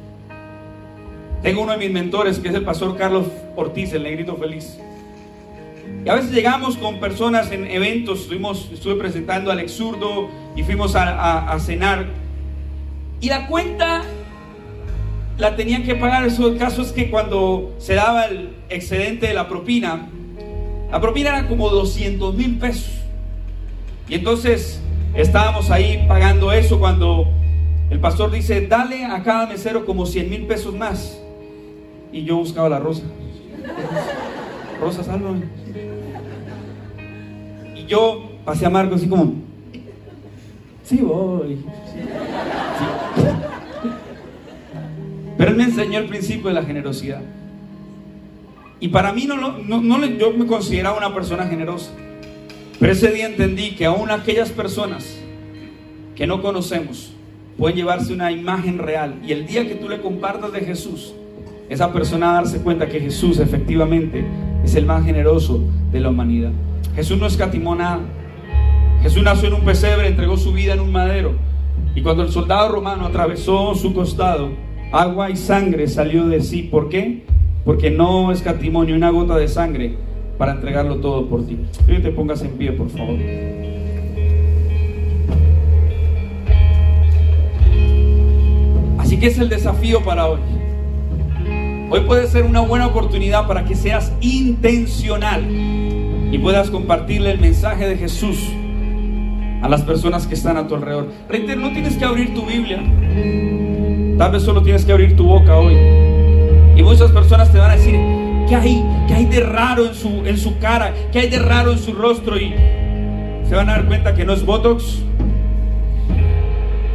Tengo 1.42 1.62
uno 1.62 1.72
de 1.72 1.78
mis 1.78 1.90
mentores 1.90 2.38
que 2.38 2.48
es 2.48 2.54
el 2.54 2.64
pastor 2.64 2.96
Carlos 2.96 3.26
Ortiz, 3.54 3.92
el 3.92 4.02
negrito 4.02 4.36
feliz. 4.36 4.78
Y 6.04 6.08
a 6.08 6.14
veces 6.14 6.32
llegamos 6.32 6.76
con 6.76 6.98
personas 7.00 7.50
en 7.52 7.70
eventos, 7.70 8.22
estuvimos, 8.22 8.70
estuve 8.72 8.96
presentando 8.96 9.50
al 9.50 9.60
exurdo 9.60 10.28
y 10.56 10.62
fuimos 10.62 10.94
a, 10.96 11.56
cenar. 11.60 12.06
Y 13.20 13.28
la 13.28 13.46
cuenta 13.46 14.02
la 15.36 15.54
tenían 15.54 15.84
que 15.84 15.94
pagar. 15.94 16.24
El 16.24 16.58
caso 16.58 16.82
es 16.82 16.92
que 16.92 17.10
cuando 17.10 17.74
se 17.78 17.94
daba 17.94 18.26
el 18.26 18.50
excedente 18.68 19.28
de 19.28 19.34
la 19.34 19.48
propina, 19.48 20.08
la 20.90 21.00
propina 21.00 21.30
era 21.30 21.48
como 21.48 21.68
200 21.70 22.34
mil 22.34 22.58
pesos. 22.58 22.94
Y 24.08 24.14
entonces 24.14 24.80
estábamos 25.14 25.70
ahí 25.70 26.04
pagando 26.08 26.50
eso 26.52 26.78
cuando 26.78 27.28
el 27.90 28.00
pastor 28.00 28.30
dice, 28.30 28.66
dale 28.66 29.04
a 29.04 29.22
cada 29.22 29.46
mesero 29.46 29.84
como 29.84 30.06
100 30.06 30.30
mil 30.30 30.46
pesos 30.46 30.74
más. 30.74 31.20
Y 32.12 32.24
yo 32.24 32.36
buscaba 32.36 32.68
la 32.68 32.78
rosa. 32.78 33.02
Rosa, 34.80 35.02
sálvame. 35.02 35.42
Y 37.76 37.86
yo 37.86 38.30
pasé 38.44 38.66
a 38.66 38.70
Marco 38.70 38.94
así 38.94 39.08
como, 39.08 39.34
sí 40.82 40.98
voy. 40.98 41.58
Pero 45.36 45.50
él 45.50 45.56
me 45.56 45.64
enseñó 45.64 45.98
el 45.98 46.06
principio 46.06 46.48
de 46.48 46.54
la 46.54 46.64
generosidad. 46.64 47.22
Y 48.80 48.88
para 48.88 49.12
mí 49.12 49.24
no, 49.26 49.36
no, 49.36 49.80
no, 49.80 50.06
yo 50.06 50.32
me 50.32 50.46
consideraba 50.46 50.98
una 50.98 51.14
persona 51.14 51.46
generosa. 51.46 51.92
Pero 52.78 52.92
ese 52.92 53.10
día 53.10 53.26
entendí 53.26 53.74
que 53.74 53.86
aún 53.86 54.10
aquellas 54.10 54.50
personas 54.50 55.18
que 56.14 56.26
no 56.26 56.42
conocemos 56.42 57.12
pueden 57.56 57.76
llevarse 57.76 58.12
una 58.12 58.30
imagen 58.30 58.78
real. 58.78 59.20
Y 59.24 59.32
el 59.32 59.46
día 59.46 59.66
que 59.66 59.74
tú 59.74 59.88
le 59.88 60.00
compartas 60.00 60.52
de 60.52 60.60
Jesús, 60.60 61.14
esa 61.68 61.92
persona 61.92 62.30
a 62.30 62.34
darse 62.34 62.60
cuenta 62.60 62.88
que 62.88 63.00
Jesús 63.00 63.38
efectivamente 63.38 64.24
es 64.64 64.74
el 64.74 64.86
más 64.86 65.04
generoso 65.04 65.62
de 65.92 66.00
la 66.00 66.10
humanidad. 66.10 66.52
Jesús 66.94 67.18
no 67.18 67.26
escatimó 67.26 67.74
nada. 67.74 68.00
Jesús 69.02 69.22
nació 69.22 69.48
en 69.48 69.54
un 69.54 69.64
pesebre, 69.64 70.08
entregó 70.08 70.36
su 70.36 70.52
vida 70.52 70.74
en 70.74 70.80
un 70.80 70.92
madero. 70.92 71.32
Y 71.94 72.02
cuando 72.02 72.22
el 72.22 72.30
soldado 72.30 72.70
romano 72.70 73.06
atravesó 73.06 73.74
su 73.74 73.94
costado, 73.94 74.50
agua 74.92 75.30
y 75.30 75.36
sangre 75.36 75.86
salió 75.86 76.26
de 76.26 76.40
sí. 76.40 76.62
¿Por 76.62 76.88
qué? 76.88 77.22
porque 77.68 77.90
no 77.90 78.32
escatimó 78.32 78.82
ni 78.82 78.92
una 78.92 79.10
gota 79.10 79.36
de 79.36 79.46
sangre 79.46 79.94
para 80.38 80.52
entregarlo 80.52 81.00
todo 81.00 81.28
por 81.28 81.46
ti. 81.46 81.58
Que 81.86 82.00
te 82.00 82.10
pongas 82.10 82.40
en 82.40 82.52
pie, 82.52 82.72
por 82.72 82.88
favor. 82.88 83.16
Así 88.96 89.18
que 89.20 89.26
es 89.26 89.38
el 89.38 89.50
desafío 89.50 90.02
para 90.02 90.28
hoy. 90.28 90.40
Hoy 91.90 92.00
puede 92.00 92.26
ser 92.26 92.44
una 92.44 92.60
buena 92.60 92.86
oportunidad 92.86 93.46
para 93.46 93.64
que 93.64 93.74
seas 93.74 94.12
intencional 94.20 95.42
y 96.30 96.36
puedas 96.36 96.68
compartirle 96.68 97.30
el 97.30 97.40
mensaje 97.40 97.88
de 97.88 97.96
Jesús 97.96 98.38
a 99.62 99.68
las 99.70 99.82
personas 99.82 100.26
que 100.26 100.34
están 100.34 100.58
a 100.58 100.68
tu 100.68 100.74
alrededor. 100.74 101.10
Reitero, 101.30 101.62
no 101.62 101.72
tienes 101.72 101.96
que 101.96 102.04
abrir 102.04 102.34
tu 102.34 102.44
Biblia. 102.44 102.78
Tal 104.18 104.32
vez 104.32 104.42
solo 104.42 104.62
tienes 104.62 104.84
que 104.84 104.92
abrir 104.92 105.16
tu 105.16 105.24
boca 105.24 105.56
hoy. 105.56 105.76
Y 106.76 106.82
muchas 106.82 107.10
personas 107.10 107.50
te 107.50 107.58
van 107.58 107.70
a 107.70 107.76
decir, 107.76 107.94
¿qué 108.48 108.54
hay, 108.54 108.84
qué 109.08 109.14
hay 109.14 109.24
de 109.24 109.40
raro 109.40 109.86
en 109.86 109.94
su, 109.94 110.08
en 110.26 110.36
su 110.36 110.58
cara? 110.58 110.92
¿Qué 111.10 111.20
hay 111.20 111.30
de 111.30 111.38
raro 111.38 111.72
en 111.72 111.78
su 111.78 111.94
rostro? 111.94 112.36
Y 112.36 112.52
se 113.48 113.54
van 113.54 113.70
a 113.70 113.72
dar 113.72 113.86
cuenta 113.86 114.14
que 114.14 114.26
no 114.26 114.34
es 114.34 114.44
Botox. 114.44 115.02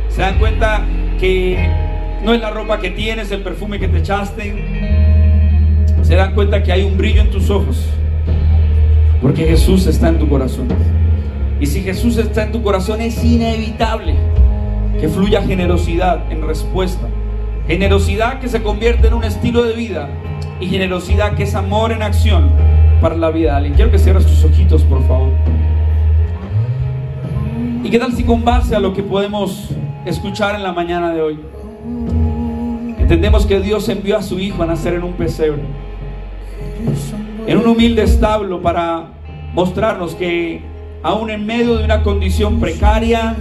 Se 0.09 0.21
dan 0.21 0.37
cuenta 0.37 0.85
que 1.19 1.82
no 2.23 2.33
es 2.33 2.41
la 2.41 2.51
ropa 2.51 2.79
que 2.79 2.89
tienes, 2.89 3.31
el 3.31 3.41
perfume 3.41 3.79
que 3.79 3.87
te 3.87 3.97
echaste. 3.97 4.53
Se 6.03 6.15
dan 6.15 6.33
cuenta 6.33 6.63
que 6.63 6.71
hay 6.71 6.83
un 6.83 6.97
brillo 6.97 7.21
en 7.21 7.29
tus 7.29 7.49
ojos. 7.49 7.85
Porque 9.21 9.45
Jesús 9.45 9.87
está 9.87 10.09
en 10.09 10.19
tu 10.19 10.27
corazón. 10.27 10.67
Y 11.59 11.65
si 11.65 11.81
Jesús 11.81 12.17
está 12.17 12.43
en 12.43 12.51
tu 12.51 12.61
corazón 12.61 13.01
es 13.01 13.23
inevitable 13.23 14.15
que 14.99 15.09
fluya 15.09 15.41
generosidad 15.41 16.31
en 16.31 16.45
respuesta. 16.47 17.07
Generosidad 17.67 18.39
que 18.39 18.49
se 18.49 18.61
convierte 18.61 19.07
en 19.07 19.13
un 19.13 19.23
estilo 19.23 19.63
de 19.63 19.73
vida 19.73 20.09
y 20.59 20.67
generosidad 20.67 21.35
que 21.35 21.43
es 21.43 21.55
amor 21.55 21.91
en 21.91 22.03
acción 22.03 22.49
para 23.01 23.15
la 23.15 23.31
vida 23.31 23.51
de 23.51 23.57
alguien. 23.57 23.73
Quiero 23.75 23.91
que 23.91 23.99
cierres 23.99 24.25
tus 24.25 24.43
ojitos, 24.43 24.83
por 24.83 25.05
favor. 25.07 25.31
¿Y 27.83 27.89
qué 27.89 27.99
tal 27.99 28.13
si 28.13 28.23
con 28.23 28.45
base 28.45 28.75
a 28.75 28.79
lo 28.79 28.93
que 28.93 29.03
podemos 29.03 29.69
escuchar 30.05 30.55
en 30.55 30.63
la 30.63 30.71
mañana 30.71 31.13
de 31.13 31.21
hoy? 31.21 31.39
Entendemos 33.13 33.45
que 33.45 33.59
Dios 33.59 33.87
envió 33.89 34.17
a 34.17 34.23
su 34.23 34.39
Hijo 34.39 34.63
a 34.63 34.65
nacer 34.65 34.95
en 34.95 35.03
un 35.03 35.13
pesebre, 35.13 35.61
en 37.45 37.57
un 37.59 37.67
humilde 37.67 38.01
establo 38.01 38.59
para 38.59 39.09
mostrarnos 39.53 40.15
que 40.15 40.63
aún 41.03 41.29
en 41.29 41.45
medio 41.45 41.77
de 41.77 41.85
una 41.85 42.01
condición 42.01 42.59
precaria, 42.59 43.35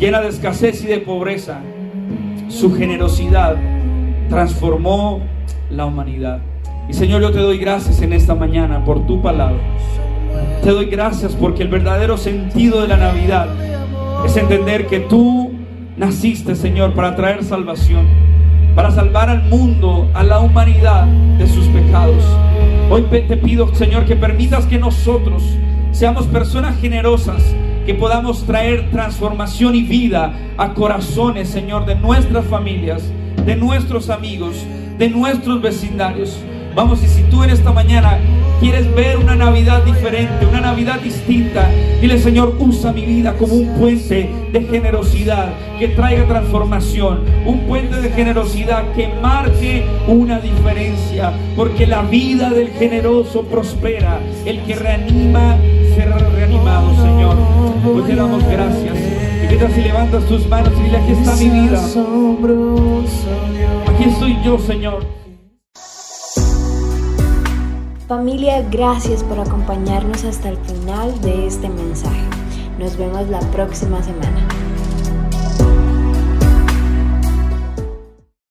llena 0.00 0.22
de 0.22 0.28
escasez 0.28 0.82
y 0.84 0.86
de 0.86 1.00
pobreza, 1.00 1.60
su 2.48 2.74
generosidad 2.74 3.56
transformó 4.30 5.20
la 5.70 5.84
humanidad. 5.84 6.40
Y 6.88 6.94
Señor, 6.94 7.20
yo 7.20 7.30
te 7.30 7.40
doy 7.40 7.58
gracias 7.58 8.00
en 8.00 8.14
esta 8.14 8.34
mañana 8.34 8.86
por 8.86 9.06
tu 9.06 9.20
palabra. 9.20 9.60
Te 10.62 10.70
doy 10.70 10.86
gracias 10.86 11.34
porque 11.34 11.62
el 11.62 11.68
verdadero 11.68 12.16
sentido 12.16 12.80
de 12.80 12.88
la 12.88 12.96
Navidad 12.96 13.48
es 14.24 14.34
entender 14.38 14.86
que 14.86 15.00
tú 15.00 15.52
naciste, 15.98 16.56
Señor, 16.56 16.94
para 16.94 17.14
traer 17.16 17.44
salvación, 17.44 18.27
para 18.78 18.92
salvar 18.92 19.28
al 19.28 19.42
mundo, 19.42 20.08
a 20.14 20.22
la 20.22 20.38
humanidad 20.38 21.04
de 21.36 21.48
sus 21.48 21.66
pecados. 21.66 22.24
Hoy 22.88 23.02
te 23.10 23.36
pido, 23.36 23.74
Señor, 23.74 24.04
que 24.04 24.14
permitas 24.14 24.66
que 24.66 24.78
nosotros 24.78 25.42
seamos 25.90 26.28
personas 26.28 26.78
generosas, 26.78 27.42
que 27.86 27.94
podamos 27.94 28.44
traer 28.44 28.88
transformación 28.92 29.74
y 29.74 29.82
vida 29.82 30.32
a 30.56 30.74
corazones, 30.74 31.48
Señor, 31.48 31.86
de 31.86 31.96
nuestras 31.96 32.44
familias, 32.44 33.02
de 33.44 33.56
nuestros 33.56 34.10
amigos, 34.10 34.64
de 34.96 35.10
nuestros 35.10 35.60
vecindarios. 35.60 36.38
Vamos, 36.76 37.02
y 37.02 37.08
si 37.08 37.24
tú 37.24 37.42
en 37.42 37.50
esta 37.50 37.72
mañana 37.72 38.20
quieres 38.60 38.92
ver 38.94 39.18
una 39.18 39.34
Navidad 39.34 39.84
diferente, 39.84 40.46
una 40.46 40.60
Navidad 40.60 41.00
distinta, 41.00 41.68
dile 42.00 42.18
Señor, 42.18 42.56
usa 42.58 42.92
mi 42.92 43.04
vida 43.04 43.34
como 43.34 43.54
un 43.54 43.68
puente 43.78 44.28
de 44.52 44.60
generosidad 44.62 45.52
que 45.78 45.88
traiga 45.88 46.26
transformación, 46.26 47.20
un 47.46 47.60
puente 47.60 48.00
de 48.00 48.10
generosidad 48.10 48.92
que 48.92 49.08
marque 49.22 49.84
una 50.06 50.40
diferencia, 50.40 51.32
porque 51.56 51.86
la 51.86 52.02
vida 52.02 52.50
del 52.50 52.70
generoso 52.70 53.42
prospera, 53.42 54.18
el 54.44 54.60
que 54.62 54.74
reanima 54.74 55.56
será 55.94 56.18
reanimado, 56.18 56.94
Señor. 56.96 57.36
Hoy 57.84 58.02
te 58.02 58.14
damos 58.14 58.44
gracias. 58.44 58.96
Y 59.42 59.46
mientras 59.46 59.72
si 59.72 59.80
levantas 59.80 60.24
tus 60.26 60.46
manos 60.48 60.72
y 60.78 60.82
dile, 60.82 60.96
aquí 60.98 61.12
está 61.12 61.36
mi 61.36 61.48
vida. 61.48 61.80
Aquí 63.88 64.04
estoy 64.04 64.36
yo, 64.44 64.58
Señor. 64.58 65.17
Familia, 68.08 68.66
gracias 68.70 69.22
por 69.22 69.38
acompañarnos 69.38 70.24
hasta 70.24 70.48
el 70.48 70.56
final 70.56 71.20
de 71.20 71.46
este 71.46 71.68
mensaje. 71.68 72.24
Nos 72.78 72.96
vemos 72.96 73.28
la 73.28 73.40
próxima 73.50 74.02
semana. 74.02 74.48